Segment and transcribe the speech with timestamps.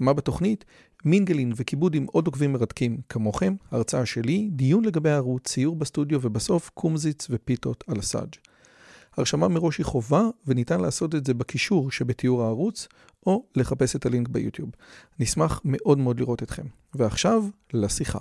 [0.00, 0.64] מה בתוכנית?
[1.04, 6.70] מינגלין וכיבוד עם עוד עוקבים מרתקים כמוכם, הרצאה שלי, דיון לגבי הערוץ, ציור בסטודיו ובסוף
[6.74, 8.34] קומזיץ ופיתות על הסאג'.
[9.16, 12.88] הרשמה מראש היא חובה וניתן לעשות את זה בקישור שבתיאור הערוץ
[13.26, 14.70] או לחפש את הלינק ביוטיוב.
[15.18, 16.66] נשמח מאוד מאוד לראות אתכם.
[16.94, 18.18] ועכשיו, לשיחה.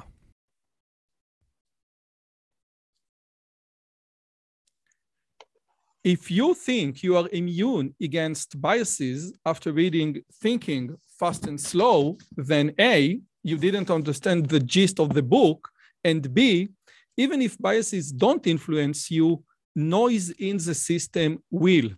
[6.07, 12.73] If you think you are immune against biases after reading Thinking Fast and Slow, then
[12.79, 15.69] A, you didn't understand the gist of the book,
[16.05, 16.69] and B,
[17.17, 19.43] even if biases don't influence you,
[19.75, 21.89] noise in the system will.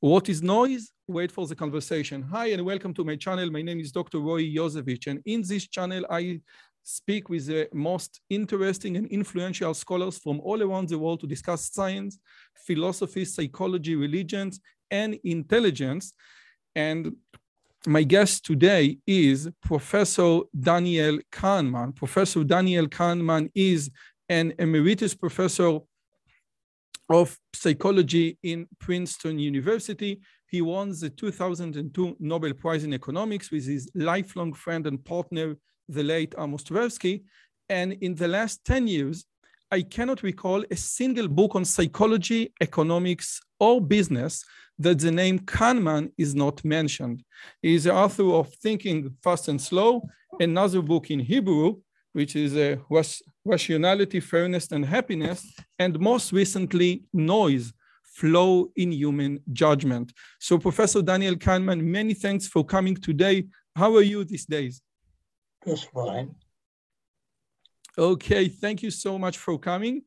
[0.00, 0.92] What is noise?
[1.06, 2.22] Wait for the conversation.
[2.22, 3.50] Hi, and welcome to my channel.
[3.50, 4.18] My name is Dr.
[4.18, 6.40] Roy Yosevich, and in this channel, I
[6.82, 11.70] speak with the most interesting and influential scholars from all around the world to discuss
[11.70, 12.18] science,
[12.66, 14.58] philosophy, psychology, religions,
[14.90, 16.14] and intelligence.
[16.74, 17.16] And
[17.86, 21.96] my guest today is Professor Daniel Kahneman.
[21.96, 23.90] Professor Daniel Kahneman is
[24.28, 25.78] an emeritus professor
[27.08, 30.20] of psychology in Princeton University.
[30.46, 35.56] He won the 2002 Nobel Prize in Economics with his lifelong friend and partner,
[35.88, 37.22] the late Amos Tversky.
[37.68, 39.24] And in the last 10 years,
[39.72, 44.44] I cannot recall a single book on psychology, economics, or business
[44.80, 47.22] that the name Kahneman is not mentioned.
[47.62, 50.02] He is the author of Thinking Fast and Slow,
[50.40, 51.76] another book in Hebrew,
[52.14, 52.76] which is uh,
[53.44, 55.46] Rationality, Fairness, and Happiness,
[55.78, 60.12] and most recently, Noise, Flaw in Human Judgment.
[60.40, 63.46] So Professor Daniel Kahneman, many thanks for coming today.
[63.76, 64.82] How are you these days?
[65.64, 66.34] Just fine.
[67.98, 70.02] Okay, thank you so much for coming.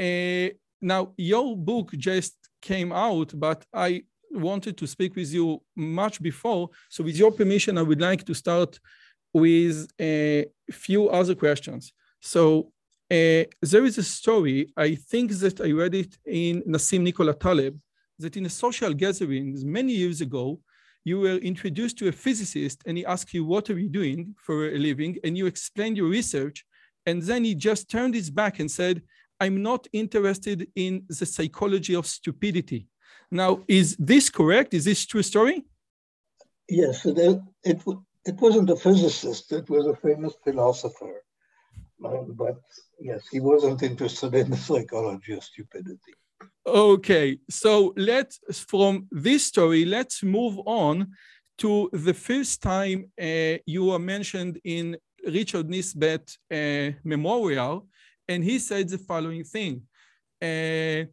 [0.00, 0.48] Uh,
[0.80, 6.70] now, your book just came out, but I wanted to speak with you much before.
[6.88, 8.78] So, with your permission, I would like to start
[9.32, 11.92] with a few other questions.
[12.20, 12.72] So,
[13.10, 17.78] uh, there is a story, I think that I read it in Nassim Nicola Taleb,
[18.18, 20.60] that in a social gatherings many years ago,
[21.04, 24.68] you were introduced to a physicist and he asked you, What are you doing for
[24.68, 25.16] a living?
[25.24, 26.64] And you explained your research.
[27.08, 28.96] And then he just turned his back and said,
[29.40, 32.82] I'm not interested in the psychology of stupidity.
[33.30, 34.74] Now, is this correct?
[34.74, 35.64] Is this true story?
[36.68, 37.16] Yes, it,
[37.70, 37.80] it,
[38.30, 41.14] it wasn't a physicist, it was a famous philosopher.
[42.04, 42.60] Um, but
[43.00, 46.14] yes, he wasn't interested in the psychology of stupidity.
[46.66, 48.38] Okay, so let's,
[48.72, 50.94] from this story, let's move on
[51.62, 54.96] to the first time uh, you were mentioned in
[55.26, 57.86] Richard Nisbett uh, Memorial,
[58.26, 59.82] and he said the following thing.
[60.40, 61.06] Uh,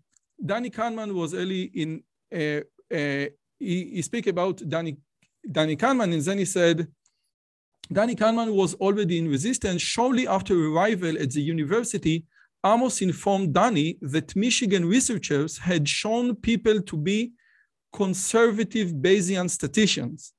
[0.44, 2.62] Danny Kahneman was early in, uh,
[2.94, 3.30] uh,
[3.60, 4.98] he, he speak about Danny,
[5.50, 6.88] Danny Kahneman, and then he said,
[7.92, 9.82] Danny Kahneman was already in resistance.
[9.82, 12.26] Shortly after arrival at the university,
[12.66, 17.32] Amos informed Danny that Michigan researchers had shown people to be
[17.94, 20.34] conservative Bayesian statisticians.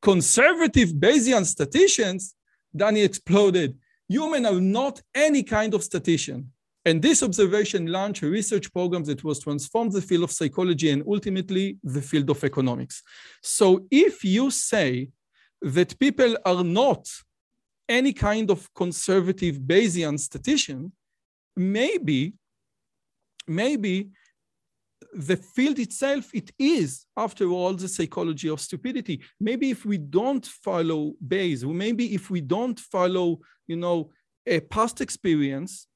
[0.00, 2.34] Conservative Bayesian statisticians,
[2.74, 3.78] Danny exploded.
[4.08, 6.52] Humans are not any kind of statistician.
[6.84, 11.04] And this observation launched a research program that was transformed the field of psychology and
[11.06, 13.02] ultimately the field of economics.
[13.40, 15.10] So if you say
[15.60, 17.08] that people are not
[17.88, 20.92] any kind of conservative Bayesian statistician,
[21.56, 22.34] maybe,
[23.46, 24.10] maybe
[25.14, 29.22] the field itself, it is, after all, the psychology of stupidity.
[29.40, 34.10] Maybe if we don't follow Bayes, maybe if we don't follow, you know,
[34.46, 35.86] a past experience,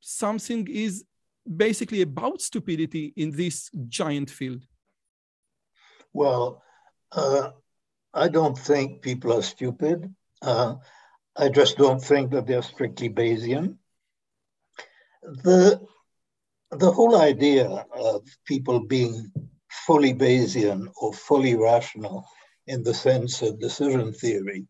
[0.00, 1.04] something is
[1.56, 4.62] basically about stupidity in this giant field.
[6.12, 6.62] Well,
[7.12, 7.50] uh,
[8.14, 10.14] I don't think people are stupid.
[10.42, 10.76] Uh,
[11.36, 13.76] I just don't think that they're strictly Bayesian.
[15.22, 15.80] The,
[16.70, 19.30] the whole idea of people being
[19.86, 22.26] fully Bayesian or fully rational
[22.66, 24.66] in the sense of decision theory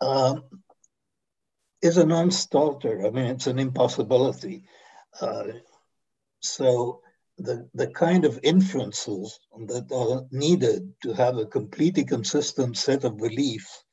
[0.00, 0.42] um,
[1.82, 3.06] is a non-starter.
[3.06, 4.64] I mean, it's an impossibility.
[5.20, 5.44] Uh,
[6.40, 7.00] so
[7.38, 13.18] the, the kind of inferences that are needed to have a completely consistent set of
[13.18, 13.84] beliefs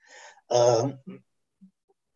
[0.50, 0.98] um,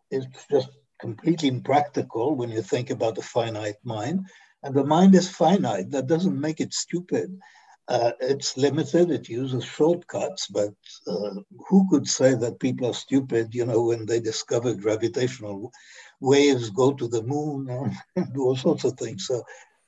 [0.09, 0.69] is just
[0.99, 4.25] completely impractical when you think about a finite mind.
[4.63, 5.91] And the mind is finite.
[5.91, 7.39] That doesn't make it stupid.
[7.87, 9.11] Uh, it's limited.
[9.11, 10.47] It uses shortcuts.
[10.47, 10.73] But
[11.07, 11.35] uh,
[11.69, 13.53] who could say that people are stupid?
[13.55, 15.71] You know, when they discover gravitational
[16.19, 17.69] waves, go to the moon,
[18.15, 19.27] and do all sorts of things.
[19.27, 19.43] So,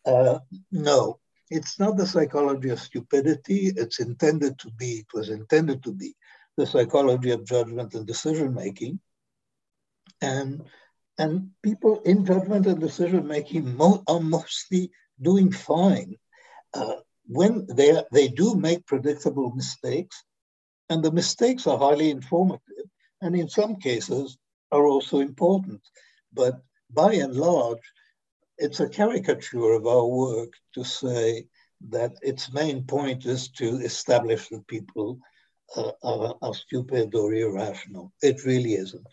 [0.06, 0.39] uh,
[0.71, 1.19] no,
[1.50, 3.71] it's not the psychology of stupidity.
[3.75, 5.00] It's intended to be.
[5.00, 6.16] It was intended to be
[6.57, 9.00] the psychology of judgment and decision making.
[10.21, 10.63] And
[11.19, 16.16] and people in judgment and decision making mo- are mostly doing fine.
[16.74, 16.95] Uh,
[17.27, 20.24] when they, they do make predictable mistakes,
[20.89, 22.88] and the mistakes are highly informative,
[23.21, 24.38] and in some cases
[24.71, 25.81] are also important.
[26.33, 26.62] But
[26.92, 27.86] by and large,
[28.57, 31.48] it's a caricature of our work to say
[31.89, 35.19] that its main point is to establish that people
[35.77, 38.13] uh, are, are stupid or irrational.
[38.21, 39.07] It really isn't.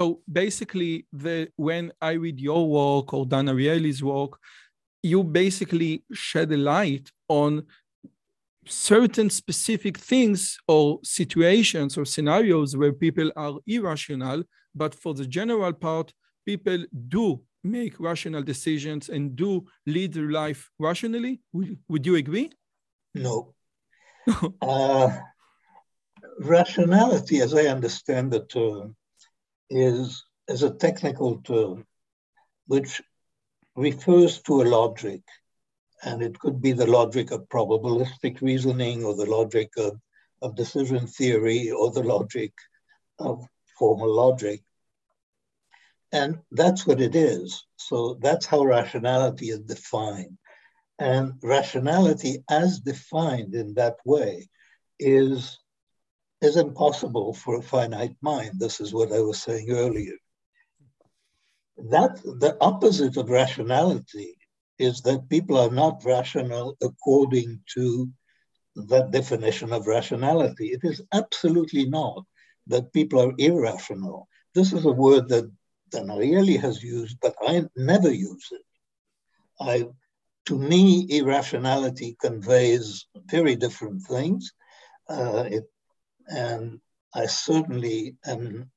[0.00, 4.38] So basically, the when I read your work or Dan Ariely's work,
[5.02, 7.64] you basically shed a light on
[8.66, 14.42] certain specific things or situations or scenarios where people are irrational,
[14.74, 16.12] but for the general part,
[16.46, 21.40] people do make rational decisions and do lead their life rationally.
[21.52, 22.50] Would, would you agree?
[23.14, 23.54] No.
[24.62, 25.10] uh,
[26.40, 28.94] rationality, as I understand the term,
[29.70, 31.86] is, is a technical term
[32.66, 33.02] which
[33.76, 35.22] refers to a logic.
[36.02, 39.98] And it could be the logic of probabilistic reasoning or the logic of,
[40.42, 42.52] of decision theory or the logic
[43.18, 43.44] of
[43.78, 44.62] formal logic.
[46.12, 47.64] And that's what it is.
[47.76, 50.38] So that's how rationality is defined.
[50.98, 54.48] And rationality, as defined in that way,
[54.98, 55.58] is
[56.40, 58.52] is impossible for a finite mind.
[58.58, 60.16] This is what I was saying earlier.
[61.76, 64.36] That the opposite of rationality
[64.78, 68.08] is that people are not rational according to
[68.76, 70.68] that definition of rationality.
[70.68, 72.24] It is absolutely not
[72.68, 74.28] that people are irrational.
[74.54, 75.50] This is a word that
[75.90, 78.62] Dan Ariely has used, but I never use it.
[79.60, 79.86] I,
[80.46, 84.52] to me, irrationality conveys very different things.
[85.08, 85.64] Uh, it
[86.28, 86.80] and
[87.14, 88.70] I certainly am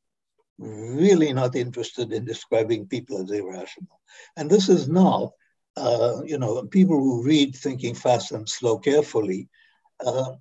[0.57, 3.99] really not interested in describing people as irrational.
[4.37, 5.31] And this is not,
[5.75, 9.49] uh, you know, people who read Thinking Fast and Slow carefully,
[10.05, 10.33] uh,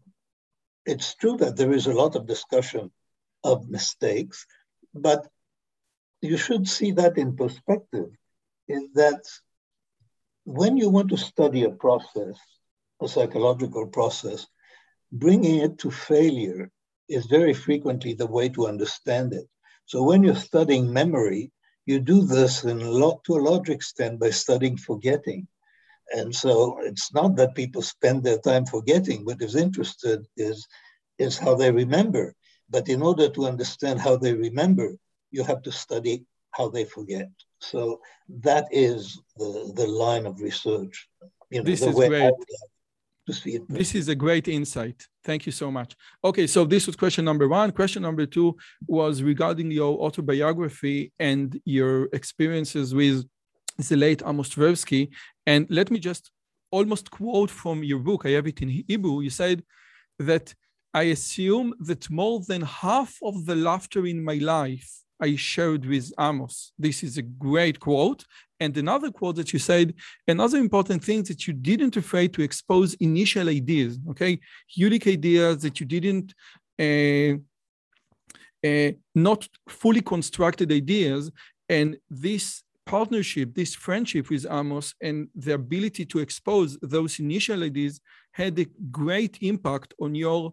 [0.87, 2.91] it's true that there is a lot of discussion
[3.45, 4.47] of mistakes,
[4.95, 5.27] but
[6.21, 8.11] you should see that in perspective,
[8.69, 9.23] is that
[10.45, 12.37] when you want to study a process,
[13.01, 14.47] a psychological process,
[15.13, 16.71] bringing it to failure
[17.11, 19.47] is very frequently the way to understand it.
[19.87, 21.51] So when you're studying memory,
[21.87, 25.49] you do this in a lot, to a large extent by studying forgetting.
[26.13, 29.25] And so it's not that people spend their time forgetting.
[29.25, 30.67] What is interested is,
[31.19, 32.35] is how they remember.
[32.69, 34.97] But in order to understand how they remember,
[35.31, 37.29] you have to study how they forget.
[37.61, 38.01] So
[38.43, 41.09] that is the, the line of research.
[41.51, 42.33] You know, this is great
[43.31, 43.63] to see it.
[43.69, 45.07] This is a great insight.
[45.25, 45.95] Thank you so much.
[46.25, 47.73] Okay, so this was question number one.
[47.73, 48.57] Question number two
[48.87, 53.25] was regarding your autobiography and your experiences with
[53.89, 55.11] the late Amos Tversky.
[55.47, 56.31] And let me just
[56.71, 58.27] almost quote from your book.
[58.27, 59.21] I have it in Hebrew.
[59.21, 59.63] You said
[60.19, 60.55] that
[60.93, 64.91] I assume that more than half of the laughter in my life
[65.21, 66.73] I shared with Amos.
[66.79, 68.25] This is a great quote.
[68.59, 69.95] And another quote that you said,
[70.29, 74.39] another important thing that you didn't afraid to expose initial ideas, okay?
[74.75, 76.35] Unique ideas that you didn't,
[76.79, 77.39] uh,
[78.67, 81.31] uh, not fully constructed ideas.
[81.69, 88.01] And this partnership, this friendship with Amos and the ability to expose those initial ideas
[88.33, 90.53] had a great impact on your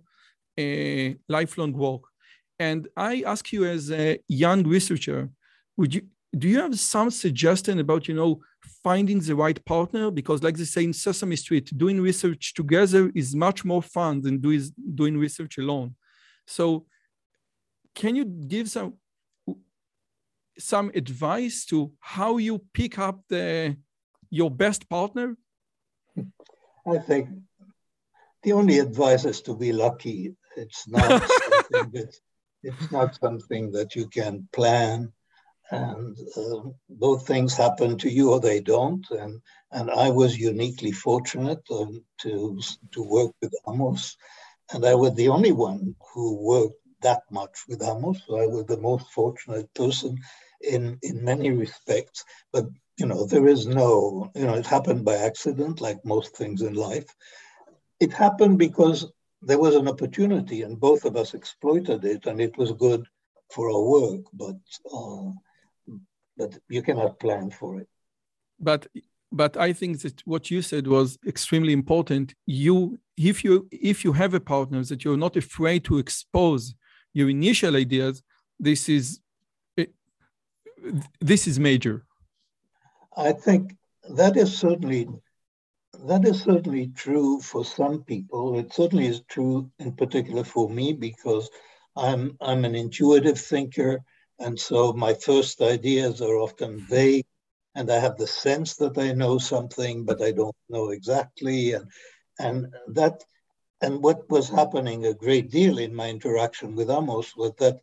[0.58, 2.04] uh, lifelong work.
[2.60, 5.30] And I ask you as a young researcher,
[5.78, 6.02] would you
[6.38, 8.42] do you have some suggestion about you know
[8.84, 10.12] finding the right partner?
[10.12, 14.40] Because like they say in sesame street doing research together is much more fun than
[14.40, 15.96] do is doing research alone.
[16.46, 16.86] So
[17.96, 18.94] can you give some
[20.60, 23.78] some advice to how you pick up the
[24.30, 25.38] your best partner?
[26.86, 27.30] I think
[28.44, 30.36] the only advice is to be lucky.
[30.56, 32.16] It's not something that
[32.64, 35.12] it's not something that you can plan
[35.72, 39.06] and uh, both things happen to you or they don't.
[39.12, 42.60] And and I was uniquely fortunate um, to
[42.94, 44.18] to work with Amos,
[44.74, 48.22] and I was the only one who worked that much with Amos.
[48.28, 50.18] So I was the most fortunate person
[50.62, 52.24] in in many respects.
[52.54, 52.66] But
[52.98, 56.74] you know, there is no, you know, it happened by accident, like most things in
[56.74, 57.08] life.
[58.00, 59.06] It happened because
[59.42, 63.06] there was an opportunity and both of us exploited it and it was good
[63.52, 64.58] for our work, but
[64.94, 65.32] uh,
[66.38, 67.88] but you cannot plan for it.
[68.60, 68.88] But
[69.32, 72.34] but I think that what you said was extremely important.
[72.46, 76.76] You if you if you have a partner that you're not afraid to expose
[77.14, 78.24] your initial ideas,
[78.60, 79.20] this is
[81.20, 82.06] this is major.
[83.16, 83.76] I think
[84.16, 85.08] that is certainly
[86.06, 88.58] that is certainly true for some people.
[88.60, 91.50] It certainly is true in particular for me because
[91.96, 94.04] I'm I'm an intuitive thinker,
[94.40, 96.94] and so my first ideas are often mm-hmm.
[96.94, 97.26] vague,
[97.76, 101.90] and I have the sense that I know something, but I don't know exactly, and
[102.40, 103.24] and that
[103.82, 107.80] and what was happening a great deal in my interaction with Amos was that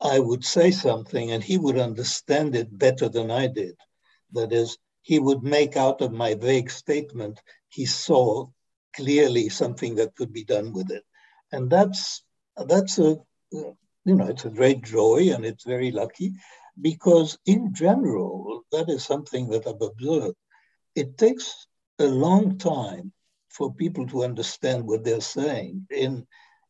[0.00, 3.76] I would say something and he would understand it better than I did.
[4.32, 8.48] That is, he would make out of my vague statement, he saw
[8.92, 11.04] clearly something that could be done with it.
[11.52, 12.24] And that's
[12.56, 13.16] that's a
[13.52, 16.32] you know it's a great joy and it's very lucky
[16.80, 20.34] because in general that is something that I've observed.
[20.96, 21.68] It takes
[22.00, 23.12] a long time
[23.48, 26.26] for people to understand what they're saying in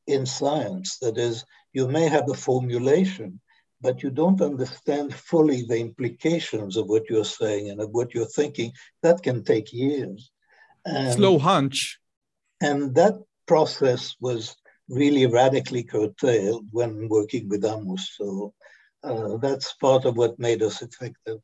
[0.06, 0.98] in science.
[0.98, 3.40] That is, you may have a formulation,
[3.86, 8.34] but you don't understand fully the implications of what you're saying and of what you're
[8.40, 8.72] thinking.
[9.04, 10.32] That can take years.
[10.84, 12.00] And, Slow hunch.
[12.60, 13.14] And that
[13.46, 14.56] process was
[14.88, 18.10] really radically curtailed when working with Amos.
[18.16, 18.54] So
[19.04, 21.38] uh, that's part of what made us effective.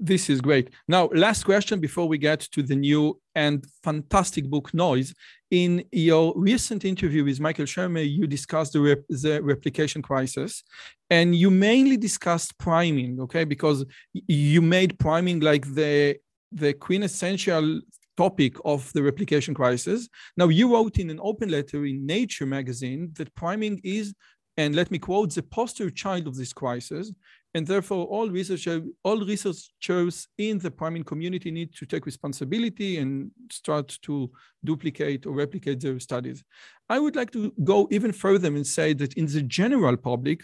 [0.00, 0.70] This is great.
[0.88, 5.14] Now, last question before we get to the new and fantastic book Noise.
[5.52, 10.64] In your recent interview with Michael Shermer, you discussed the, rep- the replication crisis
[11.10, 13.44] and you mainly discussed priming, okay?
[13.44, 16.16] Because you made priming like the,
[16.50, 17.80] the quintessential
[18.16, 20.08] topic of the replication crisis.
[20.36, 24.12] Now, you wrote in an open letter in Nature magazine that priming is,
[24.56, 27.12] and let me quote, the poster child of this crisis
[27.54, 33.30] and therefore, all researchers, all researchers in the priming community need to take responsibility and
[33.50, 34.28] start to
[34.64, 36.42] duplicate or replicate their studies.
[36.88, 40.42] I would like to go even further and say that in the general public,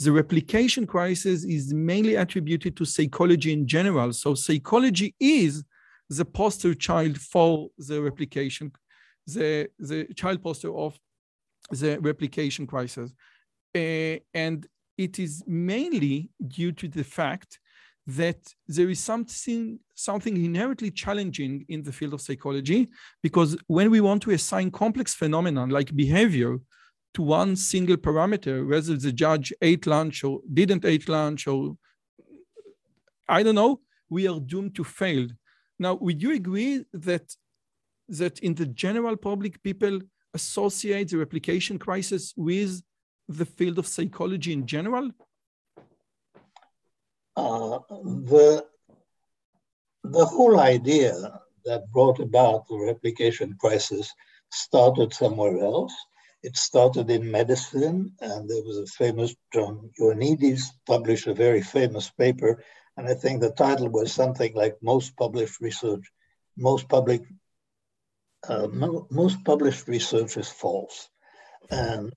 [0.00, 4.12] the replication crisis is mainly attributed to psychology in general.
[4.12, 5.62] So psychology is
[6.10, 8.72] the poster child for the replication,
[9.26, 10.98] the, the child poster of
[11.70, 13.12] the replication crisis.
[13.76, 14.66] Uh, and
[14.98, 17.58] it is mainly due to the fact
[18.06, 22.88] that there is something something inherently challenging in the field of psychology
[23.22, 26.58] because when we want to assign complex phenomenon like behavior
[27.14, 31.76] to one single parameter whether the judge ate lunch or didn't eat lunch or
[33.28, 35.28] i don't know we are doomed to fail.
[35.78, 37.34] Now would you agree that
[38.08, 40.00] that in the general public people
[40.34, 42.82] associate the replication crisis with
[43.28, 45.10] the field of psychology in general?
[47.36, 48.64] Uh, the,
[50.04, 51.14] the whole idea
[51.64, 54.12] that brought about the replication crisis
[54.50, 55.94] started somewhere else.
[56.42, 62.10] It started in medicine, and there was a famous John Ioannidis published a very famous
[62.10, 62.62] paper,
[62.96, 66.04] and I think the title was something like "Most published research,
[66.56, 67.22] most public,
[68.48, 68.68] uh,
[69.10, 71.08] most published research is false,"
[71.70, 72.12] and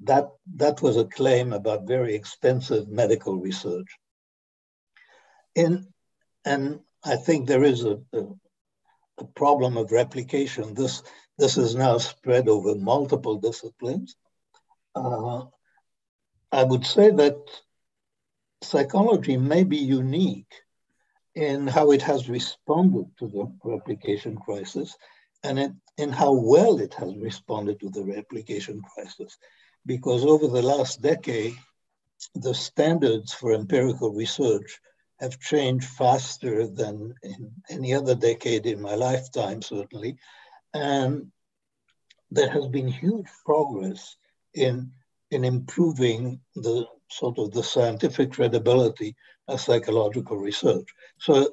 [0.00, 3.88] that, that was a claim about very expensive medical research.
[5.54, 5.86] In,
[6.44, 8.22] and I think there is a, a,
[9.18, 10.74] a problem of replication.
[10.74, 11.02] This,
[11.38, 14.16] this is now spread over multiple disciplines.
[14.94, 15.44] Uh,
[16.52, 17.36] I would say that
[18.62, 20.52] psychology may be unique
[21.34, 24.96] in how it has responded to the replication crisis
[25.44, 29.36] and in, in how well it has responded to the replication crisis
[29.86, 31.56] because over the last decade,
[32.34, 34.80] the standards for empirical research
[35.20, 40.16] have changed faster than in any other decade in my lifetime, certainly.
[40.74, 41.30] And
[42.30, 44.16] there has been huge progress
[44.54, 44.90] in,
[45.30, 49.14] in improving the sort of the scientific credibility
[49.48, 50.88] of psychological research.
[51.18, 51.50] So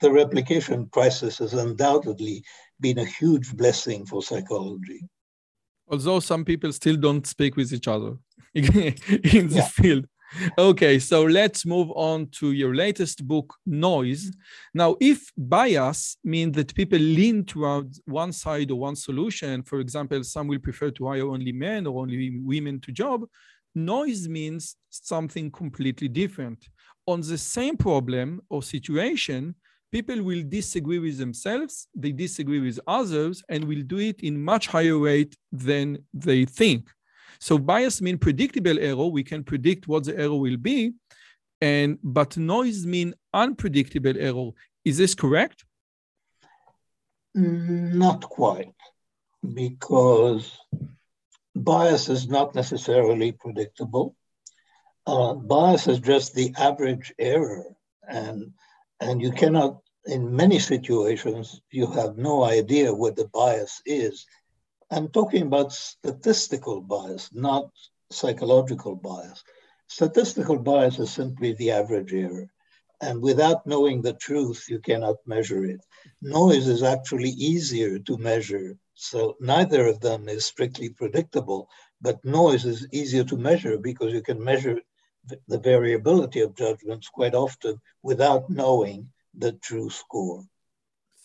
[0.00, 2.44] the replication crisis has undoubtedly
[2.78, 5.08] been a huge blessing for psychology
[5.92, 8.16] although some people still don't speak with each other
[8.54, 9.68] in the yeah.
[9.68, 10.06] field.
[10.56, 14.34] Okay, so let's move on to your latest book, Noise.
[14.72, 20.24] Now, if bias means that people lean toward one side or one solution, for example,
[20.24, 23.26] some will prefer to hire only men or only women to job,
[23.74, 26.64] noise means something completely different.
[27.06, 29.54] on the same problem or situation,
[29.92, 34.66] people will disagree with themselves, they disagree with others, and will do it in much
[34.66, 36.88] higher rate than they think.
[37.38, 39.06] So bias mean predictable error.
[39.06, 40.94] We can predict what the error will be,
[41.60, 44.50] and but noise mean unpredictable error.
[44.84, 45.64] Is this correct?
[47.34, 48.74] Not quite,
[49.54, 50.56] because
[51.54, 54.16] bias is not necessarily predictable.
[55.06, 57.64] Uh, bias is just the average error,
[58.08, 58.52] and
[59.00, 59.81] and you cannot.
[60.06, 64.26] In many situations, you have no idea what the bias is.
[64.90, 67.70] I'm talking about statistical bias, not
[68.10, 69.44] psychological bias.
[69.86, 72.50] Statistical bias is simply the average error.
[73.00, 75.80] And without knowing the truth, you cannot measure it.
[76.20, 78.76] Noise is actually easier to measure.
[78.94, 81.68] So neither of them is strictly predictable,
[82.00, 84.80] but noise is easier to measure because you can measure
[85.46, 90.44] the variability of judgments quite often without knowing the true score.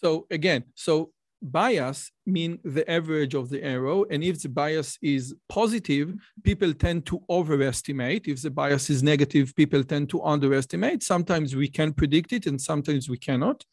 [0.01, 1.11] So again, so
[1.41, 7.05] bias mean the average of the error and if the bias is positive people tend
[7.05, 8.27] to overestimate.
[8.27, 11.03] If the bias is negative people tend to underestimate.
[11.03, 13.63] Sometimes we can predict it and sometimes we cannot.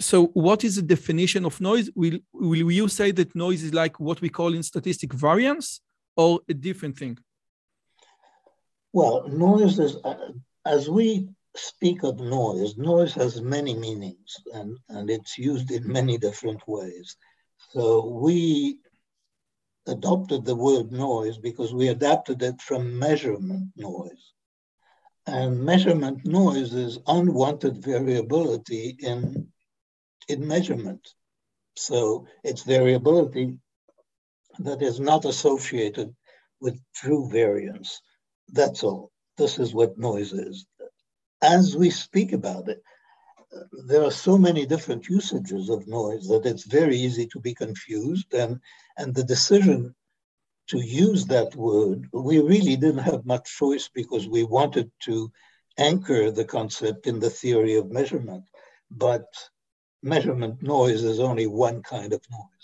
[0.00, 1.90] So what is the definition of noise?
[1.94, 5.80] Will will you say that noise is like what we call in statistic variance
[6.16, 7.18] or a different thing?
[8.92, 10.32] Well noise is uh,
[10.64, 16.18] as we speak of noise, noise has many meanings and, and it's used in many
[16.18, 17.16] different ways.
[17.70, 18.78] So we
[19.86, 24.32] adopted the word noise because we adapted it from measurement noise.
[25.26, 29.48] And measurement noise is unwanted variability in,
[30.28, 31.06] in measurement.
[31.76, 33.58] So it's variability
[34.60, 36.14] that is not associated
[36.60, 38.00] with true variance.
[38.48, 39.10] That's all.
[39.36, 40.66] This is what noise is
[41.46, 42.82] as we speak about it,
[43.86, 48.34] there are so many different usages of noise that it's very easy to be confused.
[48.34, 48.60] And,
[48.98, 49.94] and the decision
[50.68, 55.30] to use that word, we really didn't have much choice because we wanted to
[55.78, 58.44] anchor the concept in the theory of measurement.
[58.90, 59.26] But
[60.02, 62.55] measurement noise is only one kind of noise.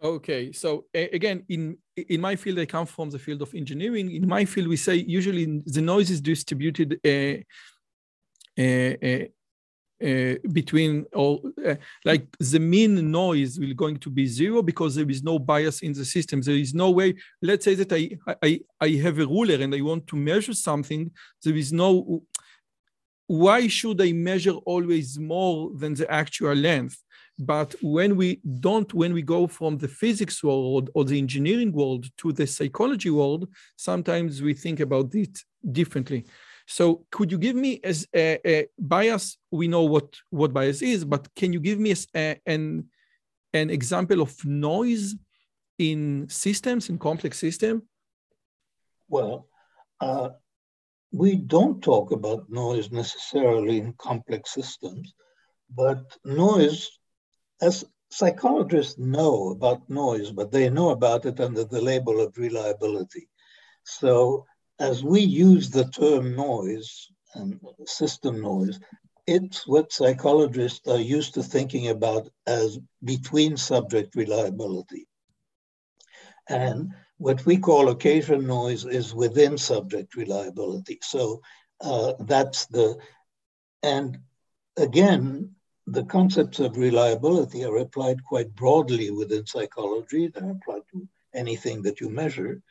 [0.00, 4.12] Okay, so again, in in my field, I come from the field of engineering.
[4.12, 7.38] In my field, we say usually the noise is distributed uh,
[8.56, 9.24] uh, uh,
[10.00, 15.10] uh between all, uh, like the mean noise will going to be zero because there
[15.10, 16.42] is no bias in the system.
[16.42, 17.16] There is no way.
[17.42, 21.10] Let's say that I I I have a ruler and I want to measure something.
[21.42, 22.22] There is no.
[23.26, 27.02] Why should I measure always more than the actual length?
[27.38, 32.06] But when we don't, when we go from the physics world or the engineering world
[32.18, 35.38] to the psychology world, sometimes we think about it
[35.70, 36.26] differently.
[36.66, 39.38] So could you give me as a, a bias?
[39.50, 42.86] We know what, what bias is, but can you give me a, an,
[43.54, 45.14] an example of noise
[45.78, 47.82] in systems, in complex system?
[49.08, 49.46] Well,
[50.00, 50.30] uh,
[51.12, 55.14] we don't talk about noise necessarily in complex systems,
[55.74, 56.97] but noise
[57.60, 63.28] as psychologists know about noise, but they know about it under the label of reliability.
[63.84, 64.46] So
[64.78, 68.78] as we use the term noise and system noise,
[69.26, 75.06] it's what psychologists are used to thinking about as between subject reliability.
[76.48, 80.98] And what we call occasion noise is within subject reliability.
[81.02, 81.42] So
[81.80, 82.96] uh, that's the,
[83.82, 84.18] and
[84.78, 85.56] again,
[85.90, 90.28] the concepts of reliability are applied quite broadly within psychology.
[90.28, 92.62] They're applied to anything that you measure,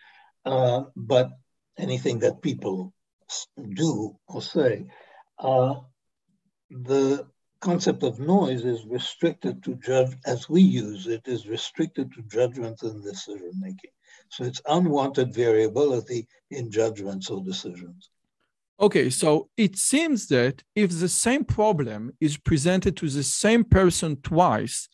[0.46, 1.32] uh, but
[1.78, 2.94] anything that people
[3.74, 4.86] do or say.
[5.40, 5.76] Uh,
[6.70, 7.28] the
[7.60, 12.84] concept of noise is restricted to judge, as we use it, is restricted to judgment
[12.84, 13.92] and decision making.
[14.30, 18.10] So it's unwanted variability in judgments or decisions.
[18.80, 24.18] Okay, so it seems that if the same problem is presented to the same person
[24.22, 24.88] twice,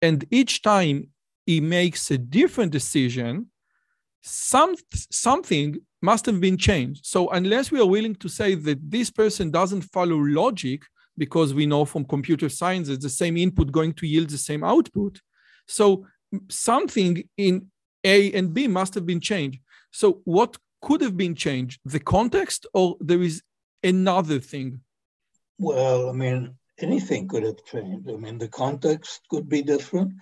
[0.00, 1.08] and each time
[1.44, 3.50] he makes a different decision,
[4.22, 4.74] some,
[5.10, 7.04] something must have been changed.
[7.04, 10.82] So unless we are willing to say that this person doesn't follow logic,
[11.18, 14.62] because we know from computer science that the same input going to yield the same
[14.62, 15.18] output.
[15.66, 16.06] So
[16.50, 17.70] something in
[18.04, 19.60] A and B must have been changed.
[19.92, 21.80] So what could have been changed?
[21.84, 23.42] The context, or there is
[23.82, 24.80] another thing?
[25.58, 28.08] Well, I mean, anything could have changed.
[28.08, 30.12] I mean, the context could be different,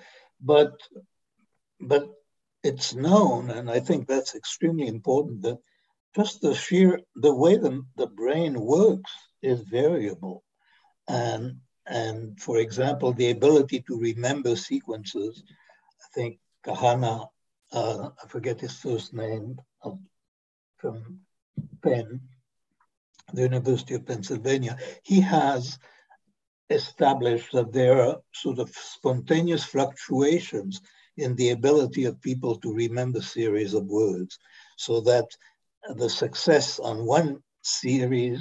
[0.40, 0.72] but
[1.80, 2.08] but
[2.62, 5.58] it's known, and I think that's extremely important that
[6.16, 9.12] just the sheer the way the, the brain works
[9.42, 10.44] is variable
[11.08, 15.42] and and for example the ability to remember sequences
[16.02, 17.26] i think kahana
[17.72, 19.58] uh, i forget his first name
[20.84, 21.20] from
[21.82, 22.20] penn
[23.32, 25.78] the university of pennsylvania he has
[26.68, 30.82] established that there are sort of spontaneous fluctuations
[31.16, 34.38] in the ability of people to remember series of words
[34.76, 35.26] so that
[35.96, 38.40] the success on one series,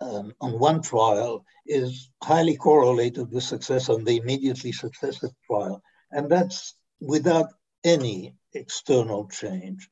[0.00, 5.82] um, on one trial, is highly correlated with success on the immediately successive trial.
[6.10, 7.48] And that's without
[7.84, 9.88] any external change.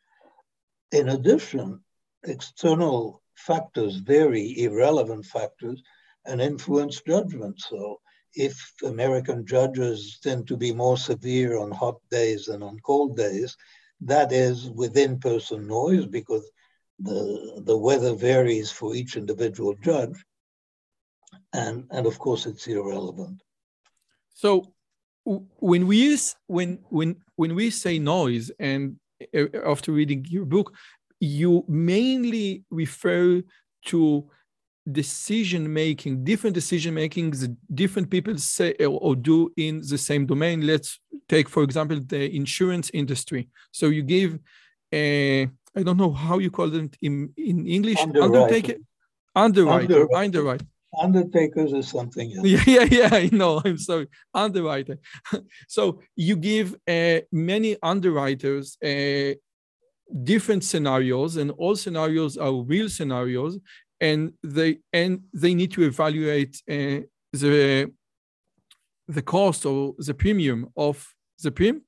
[0.93, 1.81] In addition,
[2.25, 5.83] external factors vary, irrelevant factors,
[6.25, 7.61] and influence judgment.
[7.61, 8.01] So
[8.35, 13.57] if American judges tend to be more severe on hot days than on cold days,
[14.03, 16.49] that is within person noise because
[16.99, 20.25] the, the weather varies for each individual judge.
[21.53, 23.43] And, and of course, it's irrelevant.
[24.35, 24.73] So
[25.25, 28.97] when we use, when, when, when we say noise, and
[29.65, 30.73] after reading your book,
[31.21, 33.43] you mainly refer
[33.87, 34.29] to
[34.91, 37.35] decision making, different decision making,
[37.75, 40.67] different people say or do in the same domain.
[40.67, 43.49] Let's take, for example, the insurance industry.
[43.73, 44.39] So you give
[44.93, 48.75] a, I don't know how you call it in, in English, undertaker,
[49.35, 50.65] underwriter, underwriter.
[50.99, 52.47] Undertakers or something else.
[52.47, 53.09] Yeah, yeah, yeah.
[53.13, 53.61] I know.
[53.65, 54.09] I'm sorry.
[54.33, 54.99] Underwriter.
[55.69, 59.35] so you give uh, many underwriters uh,
[60.23, 63.59] different scenarios, and all scenarios are real scenarios,
[64.01, 67.01] and they and they need to evaluate uh,
[67.33, 67.93] the
[69.09, 71.07] the cost or the premium of
[71.43, 71.83] the premium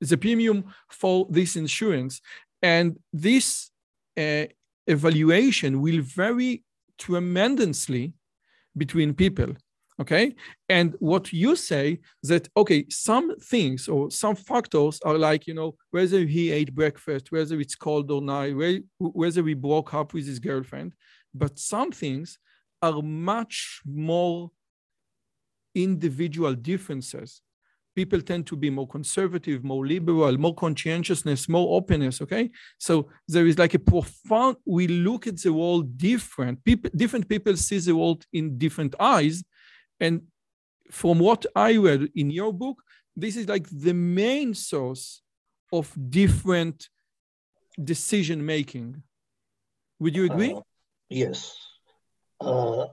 [0.00, 2.20] the premium for this insurance
[2.60, 3.70] and this
[4.18, 4.44] uh,
[4.86, 6.64] evaluation will vary
[7.04, 8.04] tremendously
[8.76, 9.52] between people
[10.00, 10.34] okay?
[10.68, 15.74] And what you say that okay some things or some factors are like you know
[15.90, 18.50] whether he ate breakfast whether it's cold or not
[18.98, 20.92] whether we broke up with his girlfriend
[21.34, 22.38] but some things
[22.80, 24.50] are much more
[25.74, 27.42] individual differences
[27.94, 33.46] people tend to be more conservative more liberal more conscientiousness more openness okay so there
[33.46, 37.94] is like a profound we look at the world different people different people see the
[37.94, 39.42] world in different eyes
[40.00, 40.22] and
[40.92, 42.82] from what I read in your book,
[43.16, 45.22] this is like the main source
[45.72, 46.88] of different
[47.82, 49.02] decision making.
[49.98, 50.52] Would you agree?
[50.52, 50.60] Uh,
[51.08, 51.56] yes.
[52.40, 52.86] Uh,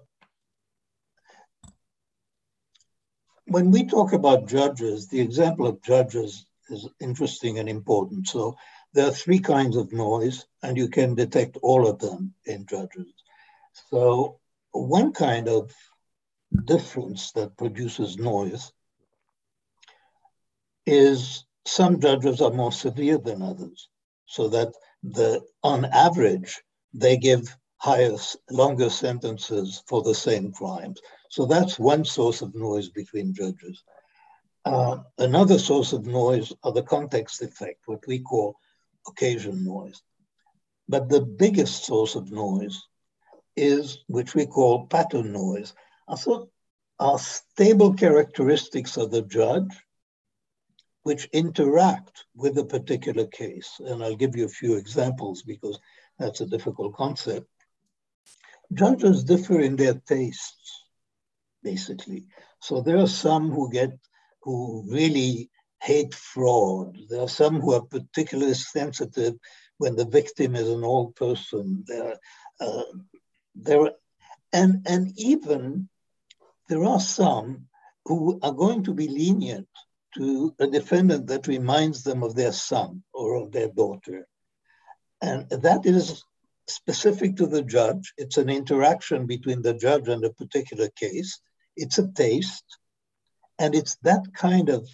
[3.50, 8.28] when we talk about judges, the example of judges is interesting and important.
[8.28, 8.56] So
[8.94, 13.08] there are three kinds of noise, and you can detect all of them in judges.
[13.90, 14.40] So
[14.72, 15.74] one kind of
[16.66, 18.72] difference that produces noise
[20.86, 23.90] is some judges are more severe than others,
[24.26, 26.62] so that the on average
[26.94, 28.16] they give higher,
[28.50, 31.00] longer sentences for the same crimes.
[31.30, 33.84] So that's one source of noise between judges.
[34.66, 38.58] Uh, another source of noise are the context effect, what we call
[39.08, 40.02] occasion noise.
[40.88, 42.82] But the biggest source of noise
[43.56, 45.74] is, which we call pattern noise,
[46.08, 46.50] also
[47.00, 49.72] are stable characteristics of the judge
[51.04, 53.80] which interact with a particular case.
[53.80, 55.80] And I'll give you a few examples because
[56.18, 57.48] that's a difficult concept.
[58.74, 60.84] Judges differ in their tastes,
[61.64, 62.28] basically.
[62.60, 63.92] So there are some who get,
[64.42, 65.50] who really
[65.82, 66.98] hate fraud.
[67.10, 69.36] There are some who are particularly sensitive
[69.78, 71.84] when the victim is an old person.
[71.88, 72.16] There,
[72.60, 72.84] uh,
[73.56, 73.92] there,
[74.52, 75.90] and and even
[76.68, 77.68] there are some
[78.06, 79.68] who are going to be lenient
[80.18, 84.28] to a defendant that reminds them of their son or of their daughter.
[85.22, 86.24] And that is
[86.68, 88.14] specific to the judge.
[88.18, 91.40] It's an interaction between the judge and a particular case.
[91.80, 92.78] It's a taste.
[93.58, 94.88] And it's that kind of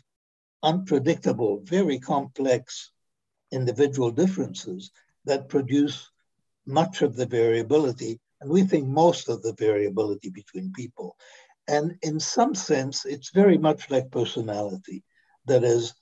[0.63, 2.91] unpredictable, very complex
[3.51, 4.91] individual differences
[5.25, 6.09] that produce
[6.65, 11.15] much of the variability, and we think most of the variability between people.
[11.67, 15.03] And in some sense, it's very much like personality.
[15.45, 15.93] That is,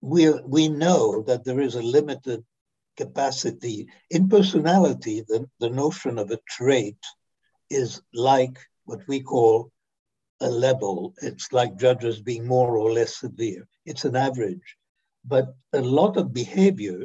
[0.00, 2.44] we, we know that there is a limited
[2.96, 3.88] capacity.
[4.10, 6.98] In personality, the, the notion of a trait
[7.70, 8.58] is like
[8.92, 9.70] what we call
[10.40, 11.14] a level.
[11.22, 13.66] It's like judges being more or less severe.
[13.86, 14.68] It's an average.
[15.24, 17.00] But a lot of behavior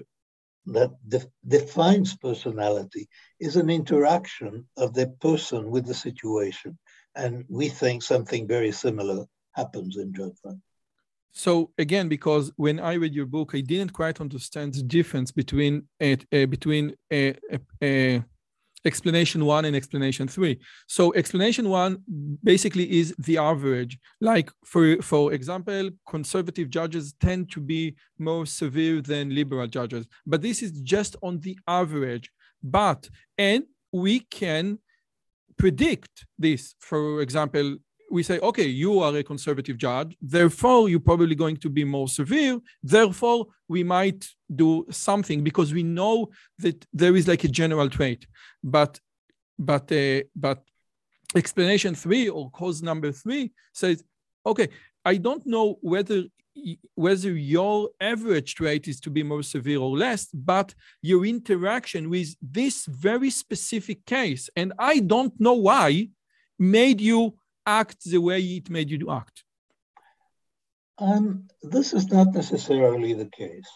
[0.77, 3.07] that de- defines personality
[3.39, 6.77] is an interaction of the person with the situation.
[7.15, 10.59] And we think something very similar happens in judgment.
[11.31, 15.73] So again, because when I read your book, I didn't quite understand the difference between
[16.01, 17.33] uh, uh, between uh,
[18.87, 20.59] explanation one and explanation three.
[20.87, 21.93] So explanation one
[22.43, 23.99] basically is the average.
[24.21, 30.41] Like for for example, conservative judges tend to be more severe than liberal judges, but
[30.41, 32.27] this is just on the average.
[32.63, 33.01] But
[33.37, 34.79] and we can
[35.57, 36.75] predict this.
[36.79, 37.77] For example,
[38.09, 42.07] we say, okay, you are a conservative judge, therefore you're probably going to be more
[42.07, 42.59] severe.
[42.81, 48.25] Therefore, we might do something because we know that there is like a general trait.
[48.63, 48.99] But
[49.59, 50.63] but uh, but
[51.35, 54.03] explanation three or cause number three says,
[54.45, 54.69] okay,
[55.03, 56.23] I don't know whether
[56.95, 62.35] whether your average trait is to be more severe or less, but your interaction with
[62.41, 66.09] this very specific case, and I don't know why,
[66.57, 67.35] made you
[67.67, 69.43] act the way it made you act?
[70.97, 73.69] Um, this is not necessarily the case.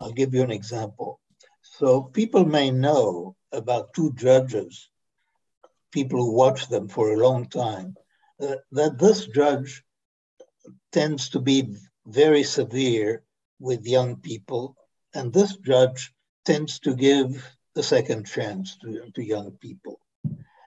[0.00, 1.20] I'll give you an example.
[1.62, 4.88] So people may know about two judges,
[5.90, 7.96] people who watch them for a long time,
[8.40, 9.82] uh, that this judge
[10.92, 11.74] tends to be
[12.06, 13.22] very severe
[13.58, 14.76] with young people,
[15.14, 16.12] and this judge
[16.44, 19.98] tends to give a second chance to, to young people.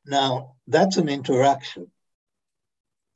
[0.06, 1.90] Now, that's an interaction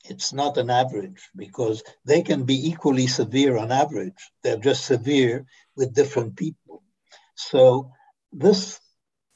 [0.04, 4.32] it's not an average because they can be equally severe on average.
[4.44, 6.84] They're just severe with different people.
[7.36, 7.92] So
[8.32, 8.80] this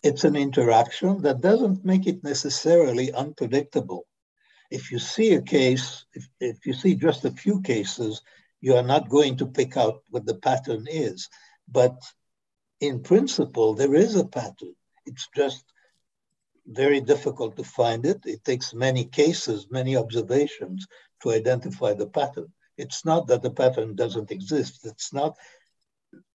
[0.04, 4.06] it's an interaction that doesn't make it necessarily unpredictable.
[4.70, 8.22] If you see a case, if, if you see just a few cases,
[8.62, 11.30] you are not going to pick out what the pattern is.
[11.68, 11.98] But
[12.80, 14.76] in principle, there is a pattern.
[15.06, 15.64] It's just
[16.68, 18.20] very difficult to find it.
[18.26, 20.88] It takes many cases, many observations
[21.24, 22.52] to identify the pattern.
[22.78, 24.86] It's not that the pattern doesn't exist.
[24.86, 25.38] It's not,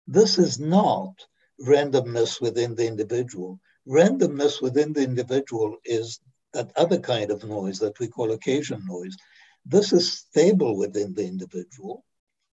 [0.07, 1.15] this is not
[1.61, 3.61] randomness within the individual.
[3.87, 6.21] Randomness within the individual is
[6.53, 9.17] that other kind of noise that we call occasion noise.
[9.65, 12.05] This is stable within the individual,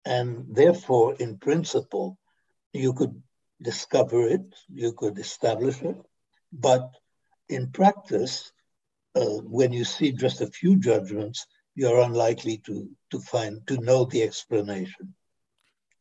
[0.05, 2.17] and therefore, in principle,
[2.73, 3.21] you could
[3.61, 5.97] discover it, you could establish it,
[6.51, 6.89] but
[7.49, 8.51] in practice,
[9.15, 14.05] uh, when you see just a few judgments, you're unlikely to, to find, to know
[14.05, 15.13] the explanation.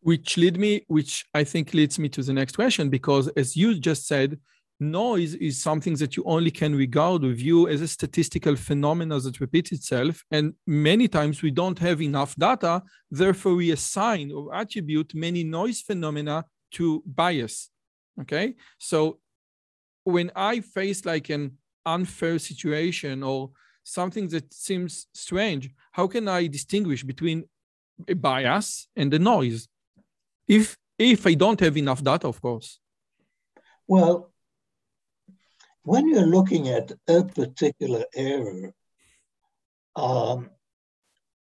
[0.01, 3.79] Which lead me, which I think leads me to the next question, because as you
[3.79, 4.39] just said,
[4.81, 9.41] noise is something that you only can regard or view as a statistical phenomenon that
[9.41, 10.23] repeats itself.
[10.31, 15.81] And many times we don't have enough data, therefore we assign or attribute many noise
[15.81, 17.71] phenomena to bias.
[18.21, 18.55] Okay.
[18.79, 19.19] So
[20.05, 23.51] when I face like an unfair situation or
[23.83, 27.45] something that seems strange, how can I distinguish between
[28.09, 29.69] a bias and the noise?
[30.47, 32.79] If if I don't have enough data, of course.
[33.89, 34.33] Well,
[35.83, 38.73] when you're looking at a particular error,
[39.97, 40.51] um,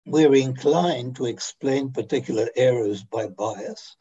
[0.06, 3.96] we're inclined to explain particular errors by bias.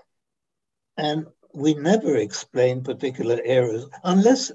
[0.97, 4.51] And we never explain particular errors unless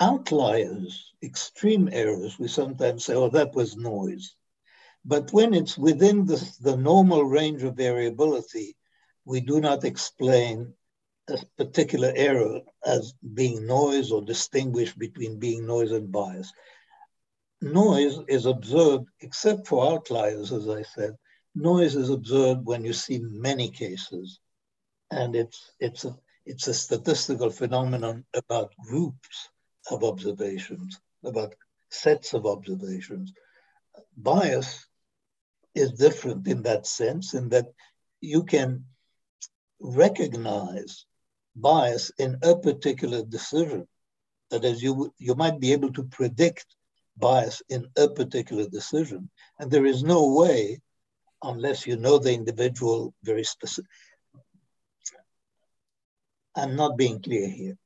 [0.00, 4.34] outliers, extreme errors, we sometimes say, oh, that was noise.
[5.04, 8.76] But when it's within the, the normal range of variability,
[9.24, 10.74] we do not explain
[11.28, 16.52] a particular error as being noise or distinguish between being noise and bias.
[17.60, 21.16] Noise is observed, except for outliers, as I said,
[21.54, 24.40] noise is observed when you see many cases
[25.12, 29.50] and it's it's a it's a statistical phenomenon about groups
[29.90, 31.54] of observations, about
[31.90, 33.32] sets of observations.
[34.16, 34.86] Bias
[35.74, 37.66] is different in that sense, in that
[38.20, 38.84] you can
[39.80, 41.06] recognize
[41.54, 43.86] bias in a particular decision.
[44.50, 46.66] That is, you you might be able to predict
[47.16, 50.80] bias in a particular decision, and there is no way,
[51.42, 53.90] unless you know the individual very specific,
[56.56, 57.76] I'm not being clear here.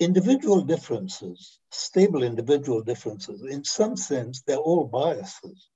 [0.00, 5.68] Individual differences, stable individual differences, in some sense, they're all biases.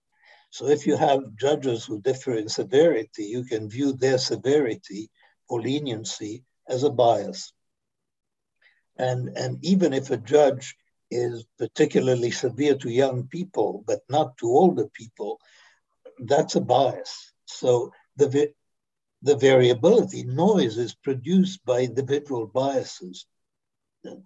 [0.50, 5.10] So if you have judges who differ in severity, you can view their severity
[5.48, 7.52] or leniency as a bias.
[8.96, 10.76] And, and even if a judge
[11.10, 15.40] is particularly severe to young people, but not to older people,
[16.18, 17.32] that's a bias.
[17.46, 18.52] So the
[19.22, 20.24] the variability.
[20.24, 23.26] Noise is produced by individual biases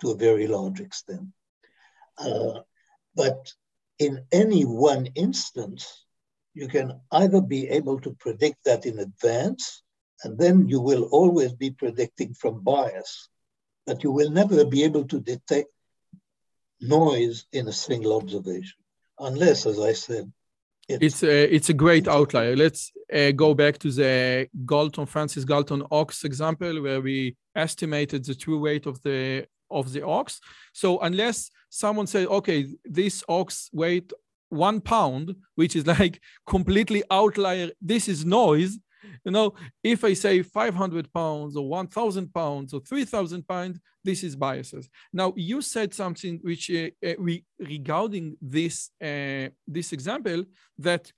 [0.01, 1.29] to a very large extent.
[2.19, 2.61] Uh,
[3.15, 3.53] but
[3.99, 6.05] in any one instance,
[6.55, 9.83] you can either be able to predict that in advance,
[10.25, 13.29] and then you will always be predicting from bias,
[13.87, 15.69] but you will never be able to detect
[16.81, 18.79] noise in a single observation,
[19.19, 20.33] unless, as I said,
[20.88, 22.57] it's, it's a it's a great outlier.
[22.57, 28.35] Let's uh, go back to the Galton Francis Galton ox example, where we estimated the
[28.35, 30.40] true weight of the of the ox.
[30.72, 34.12] So unless someone says, okay, this ox weight
[34.49, 38.79] one pound, which is like completely outlier, this is noise.
[39.25, 44.37] You know, if I say 500 pounds or 1,000 pounds or 3,000 pounds, this is
[44.37, 44.89] biases.
[45.13, 47.15] Now, you said something which uh, uh,
[47.59, 50.45] regarding this, uh, this example
[50.79, 51.13] that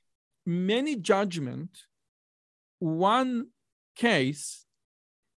[0.47, 1.71] many judgment,
[2.79, 3.49] one
[3.97, 4.65] case,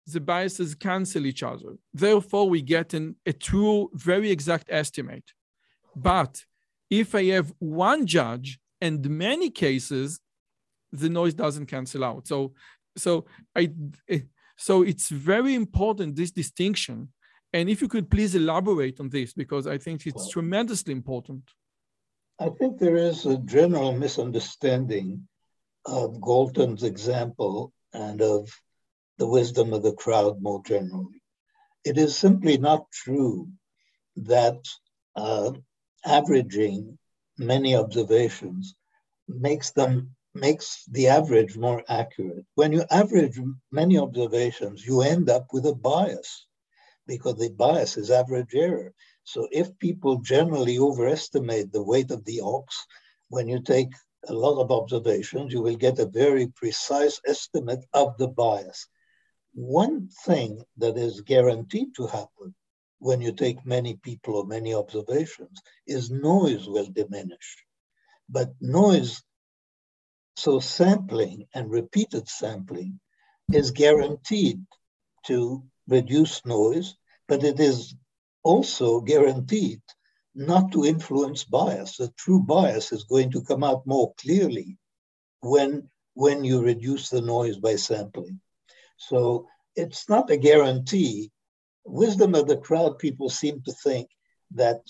[0.05, 1.77] the biases cancel each other.
[1.93, 5.31] Therefore, we get an, a true, very exact estimate.
[5.95, 6.43] But
[6.89, 10.19] if I have one judge and many cases,
[10.91, 12.27] the noise doesn't cancel out.
[12.27, 12.53] So,
[12.97, 13.25] so
[13.55, 13.71] I,
[14.57, 17.09] so it's very important this distinction.
[17.53, 21.43] And if you could please elaborate on this, because I think it's well, tremendously important.
[22.39, 25.27] I think there is a general misunderstanding
[25.85, 28.49] of Galton's example and of
[29.17, 31.21] the wisdom of the crowd more generally.
[31.83, 33.49] It is simply not true
[34.15, 34.59] that
[35.15, 35.51] uh,
[36.05, 36.97] averaging
[37.37, 38.75] many observations
[39.27, 42.45] makes them makes the average more accurate.
[42.55, 43.39] When you average
[43.71, 46.45] many observations, you end up with a bias
[47.07, 48.93] because the bias is average error.
[49.23, 52.85] So if people generally overestimate the weight of the ox,
[53.29, 53.91] when you take
[54.27, 58.87] a lot of observations, you will get a very precise estimate of the bias.
[59.53, 62.55] One thing that is guaranteed to happen
[62.99, 67.65] when you take many people or many observations is noise will diminish.
[68.29, 69.21] But noise,
[70.39, 72.99] so sampling and repeated sampling
[73.51, 74.65] is guaranteed
[75.25, 76.95] to reduce noise,
[77.27, 77.95] but it is
[78.43, 79.81] also guaranteed
[80.33, 81.97] not to influence bias.
[81.97, 84.77] The true bias is going to come out more clearly
[85.41, 88.39] when, when you reduce the noise by sampling.
[88.97, 91.31] So it's not a guarantee
[91.85, 94.09] wisdom of the crowd people seem to think
[94.51, 94.81] that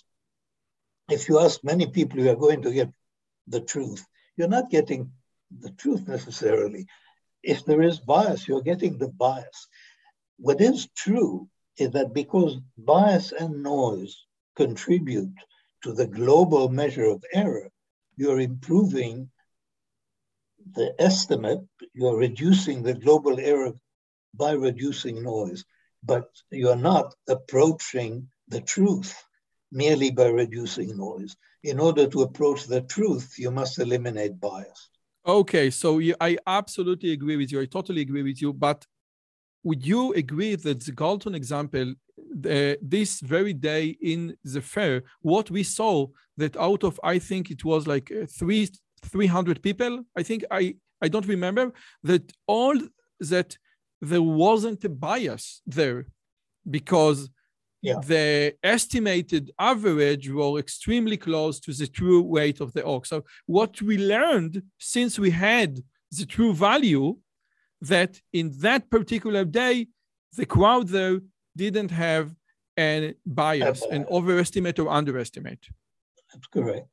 [1.09, 2.89] if you ask many people, you are going to get
[3.47, 4.05] the truth.
[4.37, 5.11] You're not getting
[5.59, 6.87] the truth necessarily.
[7.43, 9.67] If there is bias, you're getting the bias.
[10.37, 15.33] What is true is that because bias and noise contribute
[15.83, 17.69] to the global measure of error,
[18.17, 19.29] you're improving
[20.73, 21.61] the estimate,
[21.93, 23.73] you're reducing the global error
[24.33, 25.63] by reducing noise
[26.03, 29.23] but you're not approaching the truth
[29.71, 31.35] merely by reducing noise.
[31.63, 34.89] In order to approach the truth, you must eliminate bias.
[35.29, 37.61] Okay, so you, I absolutely agree with you.
[37.61, 38.51] I totally agree with you.
[38.51, 38.87] But
[39.63, 41.93] would you agree that the Galton example,
[42.81, 47.63] this very day in the fair, what we saw that out of I think it
[47.63, 48.69] was like uh, three
[49.03, 50.03] three hundred people.
[50.17, 52.77] I think I I don't remember that all
[53.19, 53.57] that
[54.01, 56.07] there wasn't a bias there
[56.69, 57.29] because
[57.81, 57.99] yeah.
[58.05, 63.09] the estimated average were extremely close to the true weight of the ox.
[63.09, 67.17] So what we learned since we had the true value
[67.81, 69.87] that in that particular day,
[70.35, 71.19] the crowd there
[71.55, 72.35] didn't have
[72.77, 75.67] a bias, an overestimate or underestimate.
[76.33, 76.87] That's correct.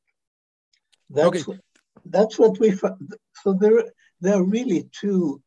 [1.11, 1.42] That's, okay.
[1.42, 1.61] what,
[2.05, 3.14] that's what we found.
[3.42, 3.85] So there,
[4.20, 5.42] there are really two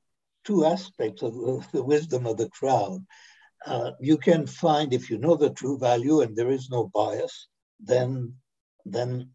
[0.45, 1.33] two aspects of,
[1.71, 3.05] the wisdom of the crowd.
[3.65, 7.47] Uh, you can find if you know the true value and there is no bias,
[7.79, 8.33] then
[8.85, 9.29] then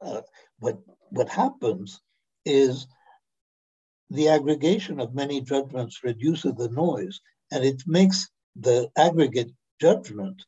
[0.00, 0.22] uh,
[0.58, 0.78] what
[1.10, 2.00] what happens
[2.44, 2.86] is
[4.10, 7.20] the aggregation of many judgments reduces the noise
[7.52, 10.42] and it makes the aggregate judgment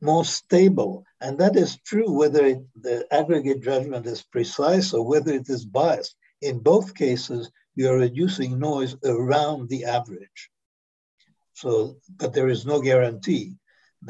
[0.00, 1.04] more stable.
[1.20, 5.64] And that is true whether it, the aggregate judgment is precise or whether it is
[5.64, 6.16] biased.
[6.40, 10.50] In both cases, you're reducing noise around the average.
[11.62, 13.54] So, but there is no guarantee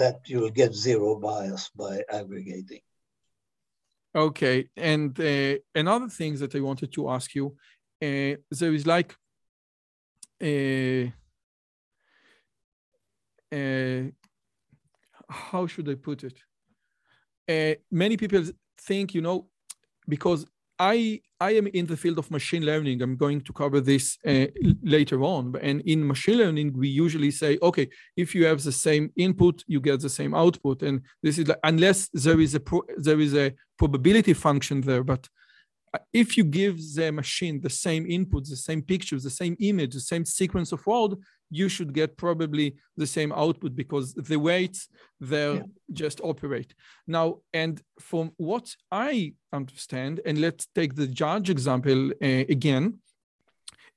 [0.00, 2.80] that you'll get zero bias by aggregating.
[4.14, 7.46] Okay, and uh, another thing that I wanted to ask you,
[8.00, 9.14] uh, there is like,
[10.42, 11.10] uh,
[13.54, 14.02] uh
[15.28, 16.38] how should I put it?
[17.46, 18.44] Uh, many people
[18.78, 19.48] think, you know,
[20.08, 20.46] because
[20.82, 23.02] I I am in the field of machine learning.
[23.02, 24.46] I'm going to cover this uh,
[24.96, 25.54] later on.
[25.68, 29.80] And in machine learning, we usually say, okay, if you have the same input, you
[29.80, 30.82] get the same output.
[30.82, 35.04] And this is like, unless there is a pro- there is a probability function there,
[35.04, 35.28] but
[36.12, 40.00] if you give the machine the same input, the same pictures, the same image, the
[40.12, 41.12] same sequence of word,
[41.52, 44.88] you should get probably the same output because the weights
[45.20, 45.62] there yeah.
[45.92, 46.74] just operate.
[47.06, 52.98] Now, and from what I understand, and let's take the judge example uh, again,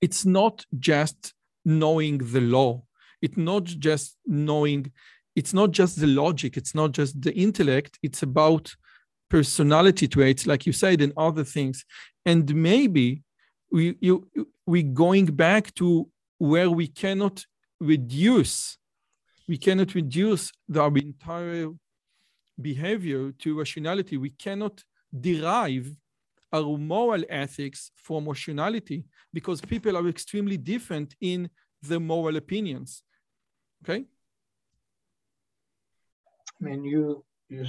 [0.02, 1.34] it's not just
[1.64, 2.84] knowing the law.
[3.22, 4.92] It's not just knowing,
[5.36, 8.76] it's not just the logic, it's not just the intellect, it's about
[9.30, 11.86] personality traits, like you said, and other things.
[12.26, 13.24] And maybe
[13.72, 14.28] we you
[14.66, 16.08] we going back to
[16.38, 17.46] where we cannot
[17.80, 18.78] reduce,
[19.48, 21.70] we cannot reduce the, our entire
[22.62, 24.18] behavior to rationality.
[24.18, 24.84] We cannot
[25.18, 25.96] derive
[26.52, 31.50] our moral ethics from rationality because people are extremely different in
[31.82, 33.04] their moral opinions.
[33.84, 34.06] Okay?
[36.62, 37.66] I mean, you you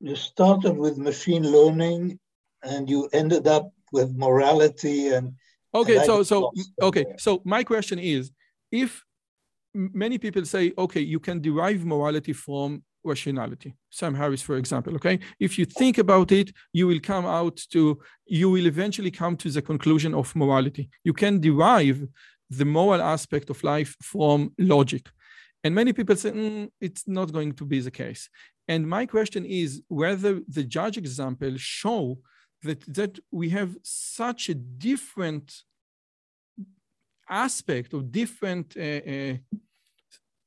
[0.00, 2.18] you started with machine learning,
[2.62, 5.34] and you ended up with morality and
[5.74, 8.30] Okay, so so okay, so my question is,
[8.70, 9.02] if
[9.74, 13.74] many people say, okay, you can derive morality from rationality.
[13.90, 15.18] Sam Harris, for example, okay?
[15.40, 19.50] If you think about it, you will come out to, you will eventually come to
[19.50, 20.88] the conclusion of morality.
[21.04, 22.06] You can derive
[22.50, 25.08] the moral aspect of life from logic.
[25.64, 28.28] And many people say, mm, it's not going to be the case.
[28.68, 32.18] And my question is whether the judge example show
[32.62, 35.62] that, that we have such a different
[37.28, 39.34] aspect of different, uh, uh,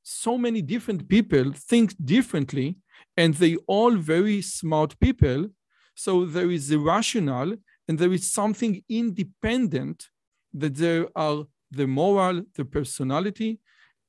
[0.02, 2.76] so many different people think differently,
[3.16, 5.46] and they all very smart people.
[5.94, 7.56] So there is the rational,
[7.88, 10.08] and there is something independent
[10.52, 13.60] that there are the moral, the personality,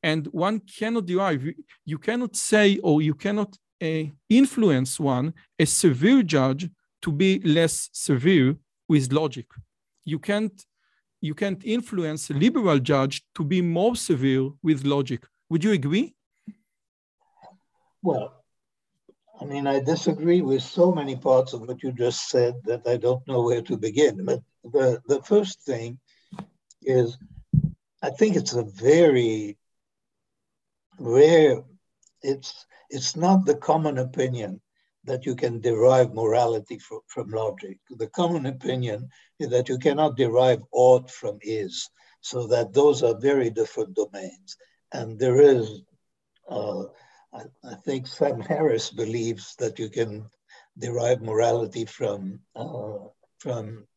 [0.03, 1.43] and one cannot derive.
[1.85, 6.69] You cannot say or you cannot uh, influence one, a severe judge,
[7.01, 8.55] to be less severe
[8.87, 9.47] with logic.
[10.05, 10.65] You can't
[11.19, 15.25] you can't influence a liberal judge to be more severe with logic.
[15.49, 16.15] Would you agree?
[18.03, 18.43] Well,
[19.41, 22.97] I mean, I disagree with so many parts of what you just said that I
[22.97, 24.25] don't know where to begin.
[24.25, 25.99] But the, the first thing
[26.83, 27.17] is
[28.01, 29.57] I think it's a very
[30.99, 31.63] rare,
[32.21, 34.61] it's, it's not the common opinion
[35.07, 37.79] that you can derive morality from, from logic.
[37.89, 41.89] The common opinion is that you cannot derive ought from is,
[42.21, 44.57] so that those are very different domains.
[44.91, 45.81] And there is,
[46.49, 46.83] uh,
[47.33, 50.29] I, I, think Sam Harris believes that you can
[50.77, 52.97] derive morality from, uh,
[53.39, 53.87] from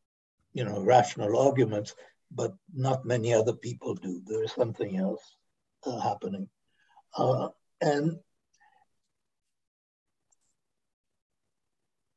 [0.52, 1.94] you know, rational arguments,
[2.30, 4.22] but not many other people do.
[4.26, 5.36] There is something else
[5.84, 6.48] uh, happening.
[7.16, 7.48] Uh,
[7.80, 8.18] and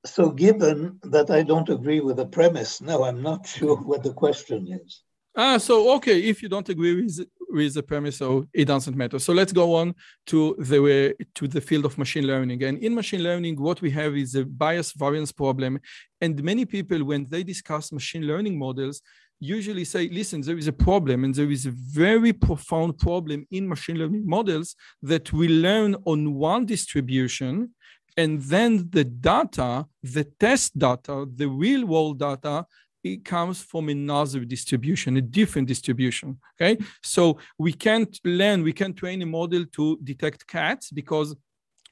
[0.06, 4.14] so given that I don't agree with the premise, no, I'm not sure what the
[4.14, 5.04] question is.
[5.36, 9.18] Ah, so okay, if you don't agree with with the premise, so it doesn't matter.
[9.18, 9.95] So let's go on
[10.28, 12.64] to the to the field of machine learning.
[12.64, 15.80] And in machine learning, what we have is a bias variance problem.
[16.22, 19.01] And many people, when they discuss machine learning models,
[19.39, 23.68] usually say, listen, there is a problem, and there is a very profound problem in
[23.68, 27.74] machine learning models that we learn on one distribution
[28.18, 32.66] and then the data, the test data, the real world data,
[33.03, 36.39] it comes from another distribution, a different distribution.
[36.55, 36.82] Okay.
[37.01, 41.36] So we can't learn, we can't train a model to detect cats because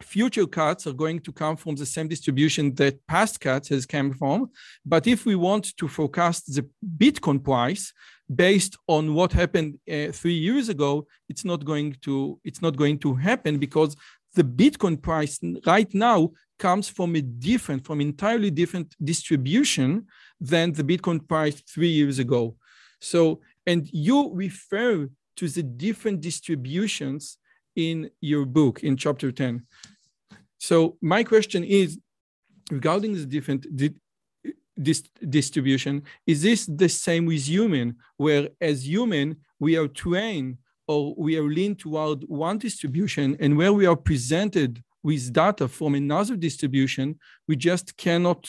[0.02, 4.14] future cats are going to come from the same distribution that past cats has come
[4.14, 4.50] from.
[4.86, 6.68] But if we want to forecast the
[6.98, 7.94] Bitcoin price
[8.34, 12.98] based on what happened uh, three years ago, it's not going to it's not going
[13.00, 13.96] to happen because
[14.34, 20.06] the Bitcoin price right now comes from a different, from entirely different distribution
[20.40, 22.56] than the Bitcoin price three years ago.
[23.00, 27.38] So, and you refer to the different distributions
[27.76, 29.66] in your book in chapter 10.
[30.58, 32.00] So my question is
[32.70, 33.96] regarding the different di-
[35.30, 40.58] distribution, is this the same with human, where as human, we are trained
[40.92, 44.72] or we are leaned toward one distribution and where we are presented
[45.04, 47.08] with data from another distribution,
[47.48, 48.42] we just cannot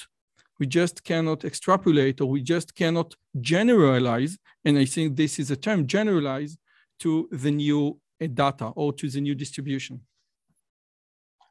[0.61, 3.09] we just cannot extrapolate or we just cannot
[3.41, 4.33] generalize.
[4.65, 6.57] And I think this is a term generalize
[7.01, 10.01] to the new uh, data or to the new distribution.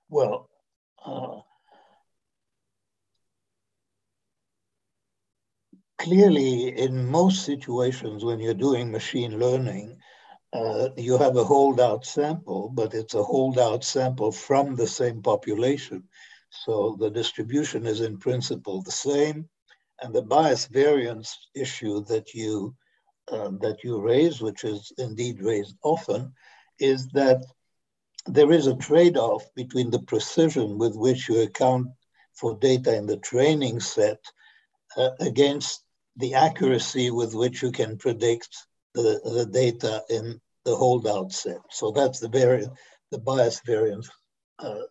[0.08, 0.50] Well,
[1.06, 1.40] uh,
[5.98, 10.01] clearly, in most situations when you're doing machine learning,
[10.54, 16.04] uh, you have a holdout sample, but it's a holdout sample from the same population.
[16.50, 19.48] So the distribution is in principle the same.
[20.02, 22.76] And the bias variance issue that you
[23.32, 26.34] uh, that you raise, which is indeed raised often,
[26.80, 27.46] is that
[28.26, 31.88] there is a trade-off between the precision with which you account
[32.34, 34.20] for data in the training set
[34.98, 35.84] uh, against
[36.18, 41.60] the accuracy with which you can predict the, the data in the holdout set.
[41.70, 42.74] So that's the variant,
[43.12, 44.10] the bias variance
[44.60, 44.86] uh,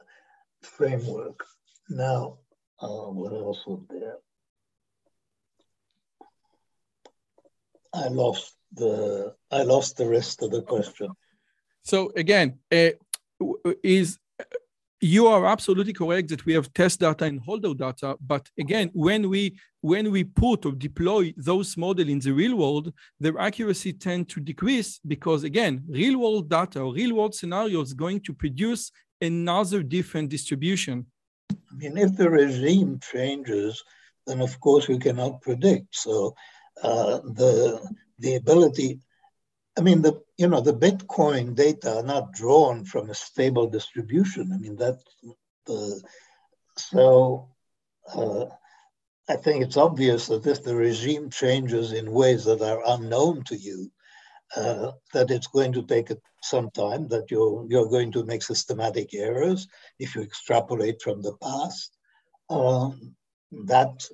[0.62, 1.44] framework.
[1.88, 2.38] Now,
[2.80, 4.16] uh, what else was there?
[7.92, 11.08] I lost the I lost the rest of the question.
[11.82, 12.90] So again, uh,
[13.82, 14.18] is
[15.00, 19.28] you are absolutely correct that we have test data and holdout data but again when
[19.28, 24.28] we when we put or deploy those model in the real world their accuracy tend
[24.28, 28.92] to decrease because again real world data or real world scenarios going to produce
[29.22, 31.06] another different distribution.
[31.50, 33.82] I mean if the regime changes
[34.26, 35.96] then of course we cannot predict.
[35.96, 36.34] So
[36.82, 37.80] uh, the
[38.18, 39.00] the ability
[39.78, 44.52] I mean, the you know the Bitcoin data are not drawn from a stable distribution.
[44.52, 44.98] I mean that
[45.66, 46.02] the
[46.76, 47.48] so
[48.14, 48.46] uh,
[49.28, 53.56] I think it's obvious that if the regime changes in ways that are unknown to
[53.56, 53.90] you,
[54.56, 56.10] uh, that it's going to take
[56.42, 57.08] some time.
[57.08, 59.68] That you're you're going to make systematic errors
[59.98, 61.96] if you extrapolate from the past.
[62.48, 63.14] Um,
[63.52, 64.04] that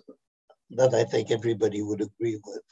[0.71, 2.63] that I think everybody would agree with.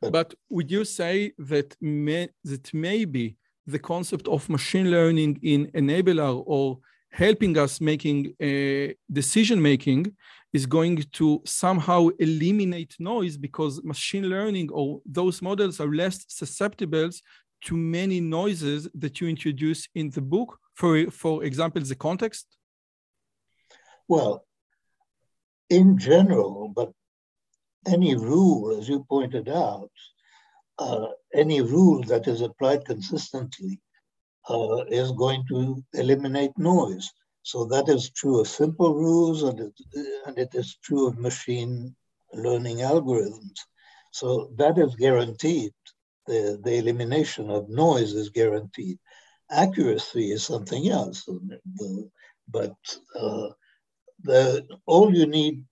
[0.00, 3.36] But would you say that may, that maybe
[3.66, 6.78] the concept of machine learning in enabler or
[7.10, 10.14] helping us making a decision making
[10.52, 17.10] is going to somehow eliminate noise because machine learning or those models are less susceptible
[17.62, 20.58] to many noises that you introduce in the book?
[20.74, 22.46] For for example the context?
[24.08, 24.44] Well
[25.68, 26.92] in general but
[27.86, 29.90] any rule, as you pointed out,
[30.78, 33.80] uh, any rule that is applied consistently
[34.48, 37.10] uh, is going to eliminate noise.
[37.42, 39.72] So that is true of simple rules and it,
[40.26, 41.94] and it is true of machine
[42.32, 43.58] learning algorithms.
[44.10, 45.72] So that is guaranteed.
[46.26, 48.98] The, the elimination of noise is guaranteed.
[49.50, 51.24] Accuracy is something else.
[51.24, 52.10] The,
[52.48, 52.74] but
[53.14, 53.48] uh,
[54.22, 55.64] the, all you need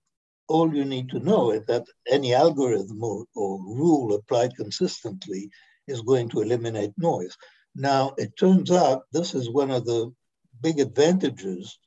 [0.47, 5.49] all you need to know is that any algorithm or, or, rule applied consistently
[5.87, 7.35] is going to eliminate noise.
[7.75, 10.13] Now, it turns out this is one of the
[10.61, 11.77] big advantages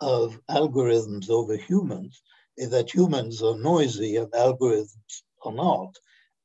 [0.00, 2.22] of algorithms over humans,
[2.56, 5.96] is that humans are noisy and algorithms are not.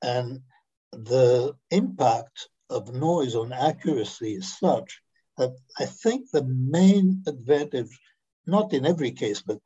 [0.01, 0.41] And
[0.91, 5.01] the impact of noise on accuracy is such
[5.37, 7.99] that I think the main advantage,
[8.45, 9.59] not in every case, but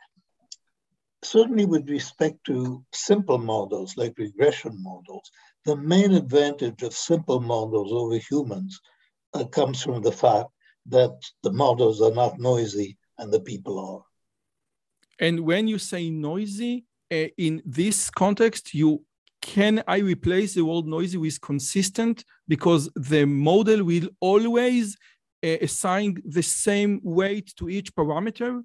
[1.28, 5.30] certainly with respect to simple models like regression models,
[5.66, 8.80] the main advantage of simple models over humans
[9.34, 10.50] uh, comes from the fact
[10.88, 14.04] that the models are not noisy and the people are.
[15.20, 19.04] And when you say noisy, uh, in this context, you
[19.42, 24.98] can I replace the word noisy with consistent because the model will always
[25.44, 28.62] uh, assign the same weight to each parameter?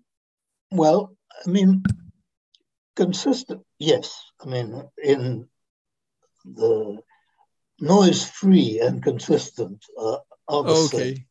[0.73, 1.15] Well,
[1.47, 1.83] I mean,
[2.97, 4.20] consistent, yes.
[4.40, 5.49] I mean, in
[6.45, 6.99] the
[7.80, 10.18] noise free and consistent uh,
[10.49, 11.24] okay.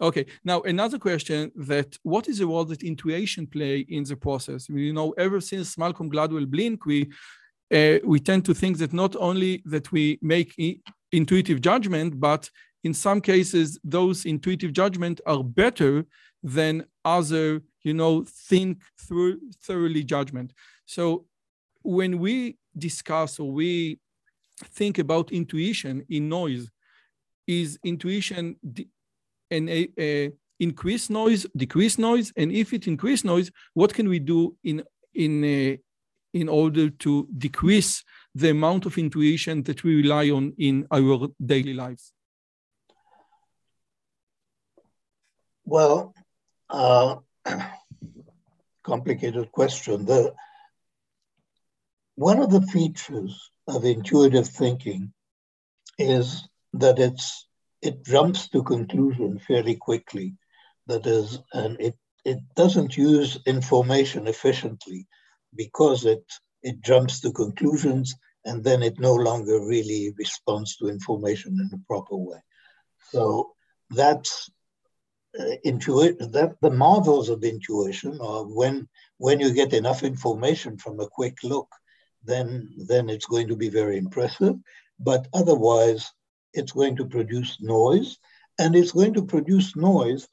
[0.00, 0.26] Okay.
[0.44, 4.68] Now another question: that what is the role that intuition play in the process?
[4.68, 7.10] You know, ever since Malcolm Gladwell Blink, we
[7.74, 10.54] uh, we tend to think that not only that we make
[11.12, 12.48] intuitive judgment, but
[12.84, 16.04] in some cases those intuitive judgment are better
[16.42, 16.84] than
[17.16, 20.52] other you know, think through thoroughly judgment.
[20.86, 21.24] So
[21.82, 23.98] when we discuss or we
[24.78, 26.70] think about intuition in noise,
[27.46, 28.56] is intuition
[29.50, 34.18] an a, a increase noise, decrease noise, and if it increase noise, what can we
[34.18, 34.84] do in
[35.14, 35.78] in a,
[36.34, 38.04] in order to decrease
[38.34, 42.12] the amount of intuition that we rely on in our daily lives?
[45.64, 46.14] Well,
[46.70, 47.16] uh,
[48.84, 50.04] complicated question.
[50.04, 50.34] The,
[52.16, 55.12] one of the features of intuitive thinking
[55.98, 57.46] is that it's
[57.80, 60.34] it jumps to conclusion fairly quickly.
[60.86, 65.06] That is, and it it doesn't use information efficiently
[65.54, 66.24] because it
[66.62, 68.14] it jumps to conclusions
[68.44, 72.38] and then it no longer really responds to information in a proper way.
[73.10, 73.52] So
[73.90, 74.50] that's
[75.38, 76.30] uh, intuition.
[76.32, 81.36] That the marvels of intuition are when when you get enough information from a quick
[81.42, 81.68] look,
[82.24, 84.56] then then it's going to be very impressive.
[85.00, 86.12] But otherwise,
[86.52, 88.18] it's going to produce noise,
[88.58, 90.28] and it's going to produce noise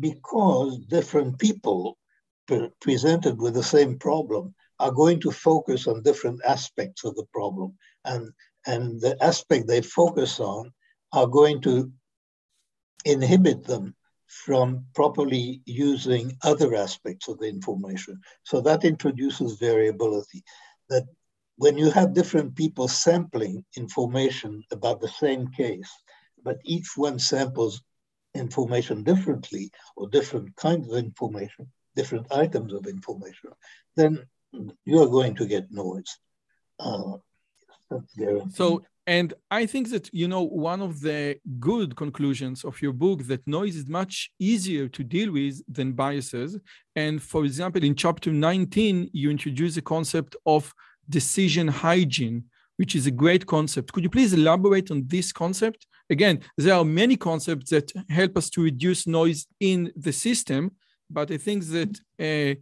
[0.00, 1.98] because different people
[2.46, 7.26] pre- presented with the same problem are going to focus on different aspects of the
[7.32, 7.76] problem.
[8.04, 8.30] And,
[8.66, 10.72] and the aspect they focus on
[11.12, 11.90] are going to
[13.04, 13.94] inhibit them
[14.28, 18.20] from properly using other aspects of the information.
[18.44, 20.44] So that introduces variability.
[20.90, 21.04] That
[21.56, 25.90] when you have different people sampling information about the same case,
[26.44, 27.82] but each one samples
[28.34, 31.66] information differently or different kinds of information,
[31.96, 33.50] different items of information,
[33.96, 34.22] then
[34.84, 36.18] you're going to get noise.
[36.78, 37.16] Uh,
[38.52, 43.22] so, and I think that, you know, one of the good conclusions of your book
[43.28, 46.58] that noise is much easier to deal with than biases.
[46.94, 50.74] And for example, in chapter 19, you introduce the concept of
[51.08, 52.44] decision hygiene,
[52.76, 53.92] which is a great concept.
[53.92, 55.86] Could you please elaborate on this concept?
[56.10, 60.72] Again, there are many concepts that help us to reduce noise in the system,
[61.08, 62.60] but I think that uh,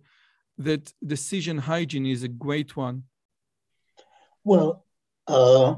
[0.59, 3.03] that decision hygiene is a great one.
[4.45, 4.85] Well,
[5.27, 5.75] uh,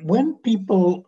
[0.00, 1.06] when people,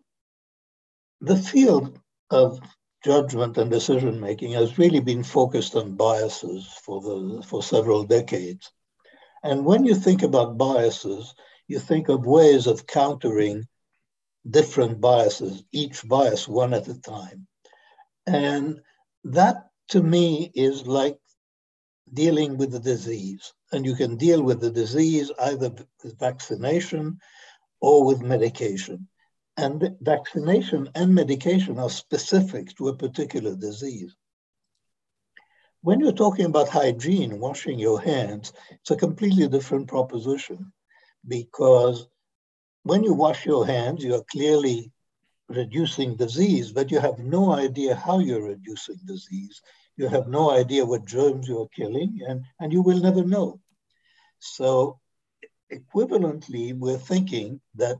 [1.20, 1.98] the field
[2.30, 2.58] of
[3.04, 8.72] judgment and decision making has really been focused on biases for the for several decades.
[9.42, 11.34] And when you think about biases,
[11.68, 13.64] you think of ways of countering
[14.48, 17.46] different biases, each bias one at a time.
[18.26, 18.80] And
[19.24, 21.18] that to me is like
[22.12, 23.52] dealing with the disease.
[23.72, 25.70] And you can deal with the disease either
[26.02, 27.18] with vaccination
[27.80, 29.08] or with medication.
[29.56, 34.14] And vaccination and medication are specific to a particular disease.
[35.80, 40.72] When you're talking about hygiene, washing your hands, it's a completely different proposition
[41.26, 42.06] because
[42.82, 44.92] when you wash your hands, you're clearly
[45.48, 49.62] reducing disease, but you have no idea how you're reducing disease.
[49.96, 53.60] You have no idea what germs you're killing, and, and you will never know.
[54.38, 54.98] So,
[55.72, 57.98] equivalently, we're thinking that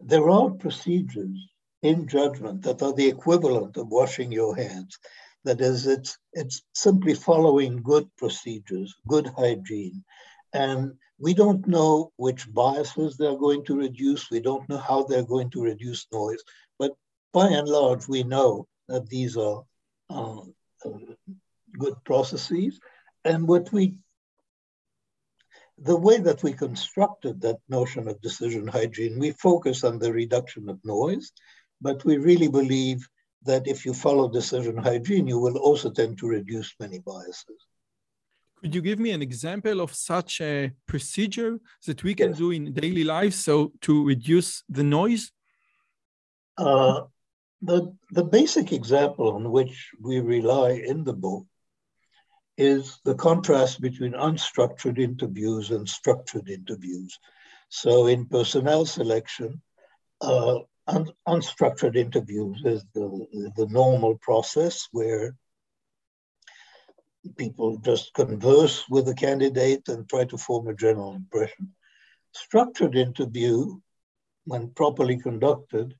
[0.00, 1.36] there are procedures
[1.82, 4.98] in judgment that are the equivalent of washing your hands.
[5.44, 10.04] That is, it's, it's simply following good procedures, good hygiene.
[10.52, 14.30] And we don't know which biases they're going to reduce.
[14.30, 16.42] We don't know how they're going to reduce noise.
[16.78, 16.92] But
[17.32, 19.62] by and large, we know that these are
[20.10, 20.40] uh,
[20.84, 20.90] uh,
[21.78, 22.80] good processes.
[23.24, 23.96] And what we,
[25.78, 30.68] the way that we constructed that notion of decision hygiene, we focus on the reduction
[30.68, 31.32] of noise,
[31.80, 33.06] but we really believe
[33.44, 37.66] that if you follow decision hygiene, you will also tend to reduce many biases.
[38.60, 42.38] Could you give me an example of such a procedure that we can yes.
[42.38, 45.32] do in daily life so to reduce the noise?
[46.58, 47.02] Uh,
[47.62, 51.46] the, the basic example on which we rely in the book
[52.60, 57.18] is the contrast between unstructured interviews and structured interviews.
[57.70, 59.62] So in personnel selection,
[60.20, 65.34] uh, un- unstructured interviews is the, the normal process where
[67.38, 71.74] people just converse with the candidate and try to form a general impression.
[72.32, 73.80] Structured interview,
[74.44, 75.94] when properly conducted,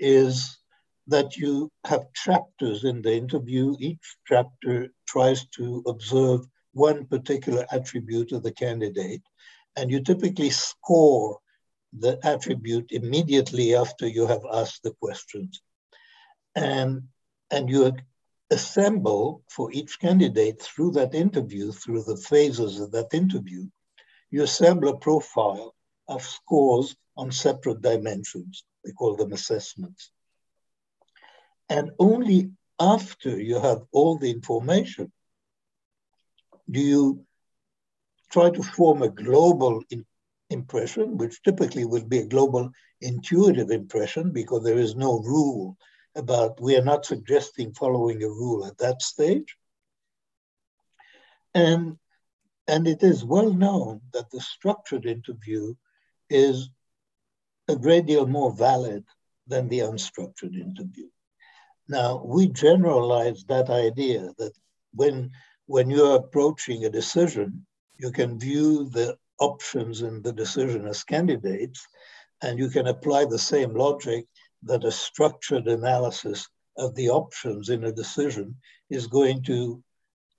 [0.00, 0.58] is
[1.06, 3.76] that you have chapters in the interview.
[3.78, 6.40] Each chapter tries to observe
[6.72, 9.22] one particular attribute of the candidate,
[9.76, 11.38] and you typically score
[11.98, 15.62] the attribute immediately after you have asked the questions.
[16.54, 17.04] And,
[17.50, 17.92] and you
[18.50, 23.64] assemble for each candidate through that interview, through the phases of that interview,
[24.30, 25.74] you assemble a profile
[26.06, 28.64] of scores on separate dimensions.
[28.84, 30.10] We call them assessments.
[31.68, 32.50] And only
[32.80, 35.10] after you have all the information
[36.70, 37.26] do you
[38.30, 40.04] try to form a global in
[40.50, 42.70] impression, which typically will be a global
[43.00, 45.76] intuitive impression because there is no rule
[46.14, 49.56] about we are not suggesting following a rule at that stage.
[51.54, 51.98] And,
[52.66, 55.74] and it is well known that the structured interview
[56.30, 56.70] is
[57.68, 59.04] a great deal more valid
[59.46, 61.08] than the unstructured interview.
[61.88, 64.52] Now, we generalize that idea that
[64.94, 65.30] when,
[65.66, 67.66] when you're approaching a decision,
[67.98, 71.86] you can view the options in the decision as candidates,
[72.42, 74.26] and you can apply the same logic
[74.64, 78.56] that a structured analysis of the options in a decision
[78.90, 79.82] is going to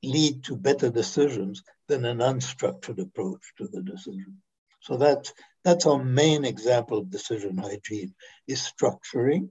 [0.03, 4.37] lead to better decisions than an unstructured approach to the decision.
[4.81, 5.33] So that's,
[5.63, 8.13] that's our main example of decision hygiene,
[8.47, 9.49] is structuring.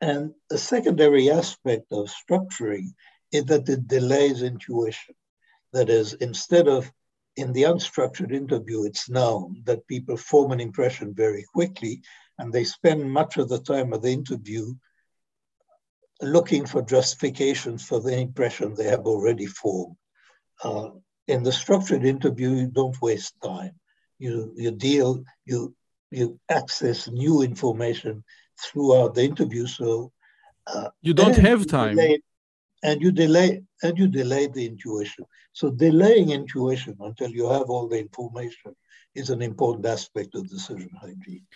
[0.00, 2.94] And a secondary aspect of structuring
[3.32, 5.14] is that it delays intuition.
[5.72, 6.90] That is, instead of
[7.36, 12.02] in the unstructured interview, it's known that people form an impression very quickly
[12.38, 14.74] and they spend much of the time of the interview
[16.22, 19.96] looking for justifications for the impression they have already formed.
[20.62, 20.90] Uh,
[21.28, 23.72] in the structured interview, you don't waste time.
[24.18, 25.74] You, you deal, you,
[26.10, 28.24] you access new information
[28.64, 29.66] throughout the interview.
[29.66, 30.12] So
[30.66, 31.96] uh, you don't have time.
[31.96, 32.20] Delay,
[32.82, 35.24] and you delay and you delay the intuition.
[35.52, 38.74] So delaying intuition until you have all the information
[39.14, 41.46] is an important aspect of decision hygiene.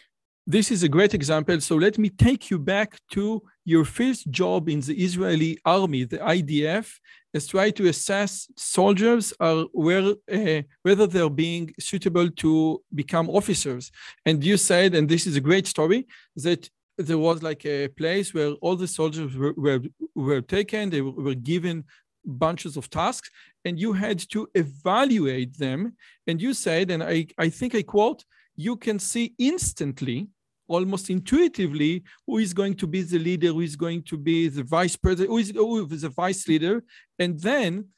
[0.46, 1.58] This is a great example.
[1.62, 6.18] So let me take you back to your first job in the Israeli army, the
[6.18, 6.92] IDF,
[7.32, 13.90] is try to assess soldiers are where, uh, whether they're being suitable to become officers.
[14.26, 18.32] And you said, and this is a great story, that there was like a place
[18.32, 19.80] where all the soldiers were, were,
[20.14, 21.84] were taken, they were given
[22.24, 23.30] bunches of tasks,
[23.64, 25.96] and you had to evaluate them.
[26.26, 28.24] And you said, and I, I think I quote,
[28.56, 30.28] you can see instantly,
[30.68, 34.62] almost intuitively, who is going to be the leader, who is going to be the
[34.62, 36.82] vice president, who is, who is the vice leader.
[37.18, 37.88] And then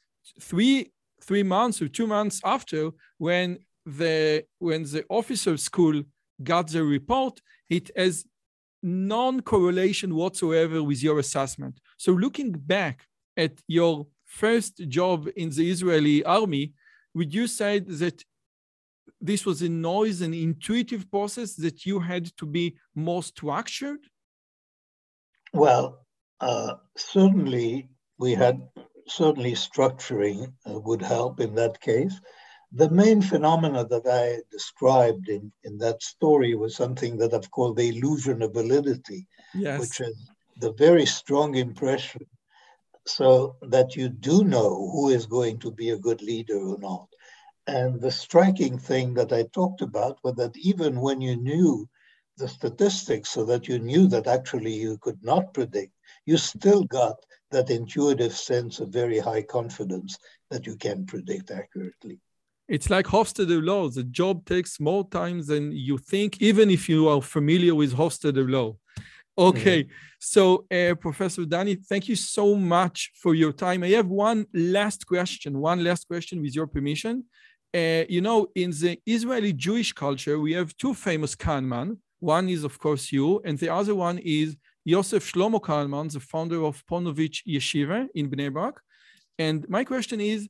[0.41, 0.91] three
[1.21, 6.03] three months or two months after, when the when the officer school
[6.43, 7.39] got the report,
[7.69, 8.25] it has
[8.83, 11.79] non-correlation whatsoever with your assessment.
[11.97, 13.05] So looking back
[13.35, 16.73] at your first job in the Israeli army,
[17.13, 18.23] would you say that
[19.19, 23.99] this was a noise and intuitive process that you had to be more structured?
[25.53, 26.05] Well,
[26.39, 28.61] uh, certainly we had
[29.07, 32.19] certainly structuring uh, would help in that case.
[32.71, 37.77] The main phenomena that I described in, in that story was something that I've called
[37.77, 39.79] the illusion of validity, yes.
[39.79, 42.25] which is the very strong impression
[43.05, 47.07] so that you do know who is going to be a good leader or not.
[47.67, 51.87] And the striking thing that I talked about was that even when you knew
[52.37, 55.93] the statistics so that you knew that actually you could not predict,
[56.25, 57.17] you still got
[57.51, 60.17] that intuitive sense of very high confidence
[60.49, 62.19] that you can predict accurately.
[62.67, 63.89] It's like Hofstadter law.
[63.89, 68.49] The job takes more time than you think, even if you are familiar with Hofstadter
[68.49, 68.75] law.
[69.39, 69.91] Okay, mm-hmm.
[70.19, 73.83] so uh, Professor Danny, thank you so much for your time.
[73.83, 77.25] I have one last question, one last question with your permission.
[77.73, 81.97] Uh, you know, in the Israeli Jewish culture, we have two famous Kahneman.
[82.19, 86.63] One is, of course, you, and the other one is Yosef Shlomo Kahaneman, the founder
[86.63, 88.79] of Ponevezh Yeshiva in Bnei Brak.
[89.37, 90.49] And my question is,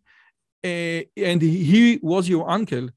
[0.63, 2.89] uh, and he was your uncle.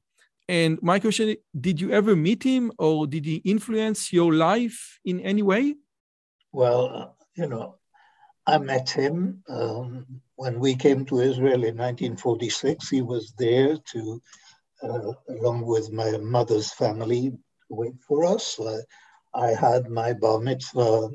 [0.47, 5.19] And my question did you ever meet him or did he influence your life in
[5.21, 5.75] any way?
[6.51, 7.77] Well, uh, you know,
[8.45, 10.05] I met him um,
[10.35, 12.89] when we came to Israel in 1946.
[12.89, 14.21] He was there to,
[14.83, 17.31] uh, along with my mother's family,
[17.69, 18.59] wait for us.
[18.59, 18.81] Uh,
[19.33, 21.09] I had my bar mitzvah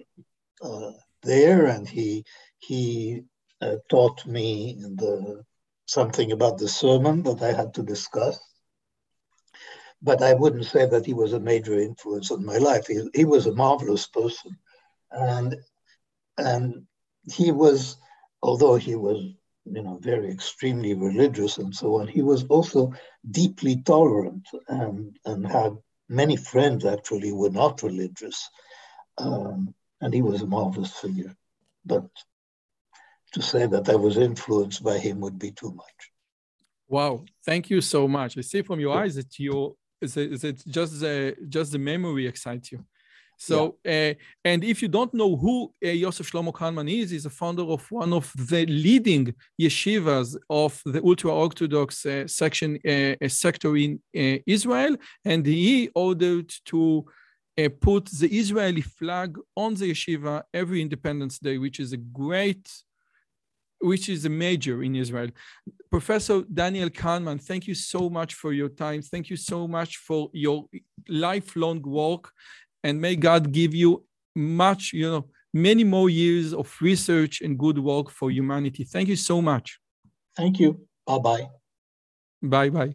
[0.63, 0.91] uh,
[1.23, 2.25] there, and he
[2.59, 3.23] he
[3.61, 5.45] uh, taught me the
[5.87, 8.39] something about the sermon that I had to discuss.
[10.03, 12.87] But I wouldn't say that he was a major influence on my life.
[12.87, 14.59] He, he was a marvelous person.
[15.11, 15.57] And,
[16.37, 16.87] and
[17.33, 17.97] he was,
[18.43, 19.23] although he was,
[19.65, 22.93] you know, very extremely religious and so on, he was also
[23.31, 25.77] deeply tolerant and, and had
[26.09, 28.49] many friends actually were not religious.
[29.19, 31.35] Um, and he was a marvelous figure.
[31.85, 32.05] But
[33.37, 36.01] to say that I was influenced by him would be too much.
[36.97, 37.15] Wow,
[37.49, 38.31] thank you so much.
[38.41, 39.55] I see from your eyes that you
[40.07, 41.15] is it, is it just the
[41.57, 42.81] just the memory excites you.
[43.49, 43.93] So, yeah.
[43.95, 44.13] uh,
[44.51, 47.83] and if you don't know who uh, Yosef Shlomo Kahaneman is, he's a founder of
[48.03, 49.27] one of the leading
[49.61, 54.95] yeshivas of the ultra-Orthodox uh, section uh, sector in uh, Israel,
[55.33, 57.05] and he ordered to
[57.63, 59.31] uh, put the Israeli flag
[59.65, 62.67] on the yeshiva every Independence Day, which is a great
[63.81, 65.31] which is a major in Israel.
[65.91, 69.03] Professor Daniel Kahneman, thank you so much for your time.
[69.03, 70.67] Thank you so much for your
[71.09, 72.33] lifelong work.
[72.83, 74.05] And may God give you
[74.35, 78.85] much, you know, many more years of research and good work for humanity.
[78.85, 79.81] Thank you so much.
[80.37, 80.87] Thank you.
[81.07, 81.49] Bye bye.
[82.43, 82.95] Bye bye.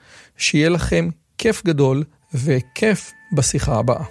[0.41, 4.03] שיהיה לכם כיף גדול וכיף בשיחה הבאה.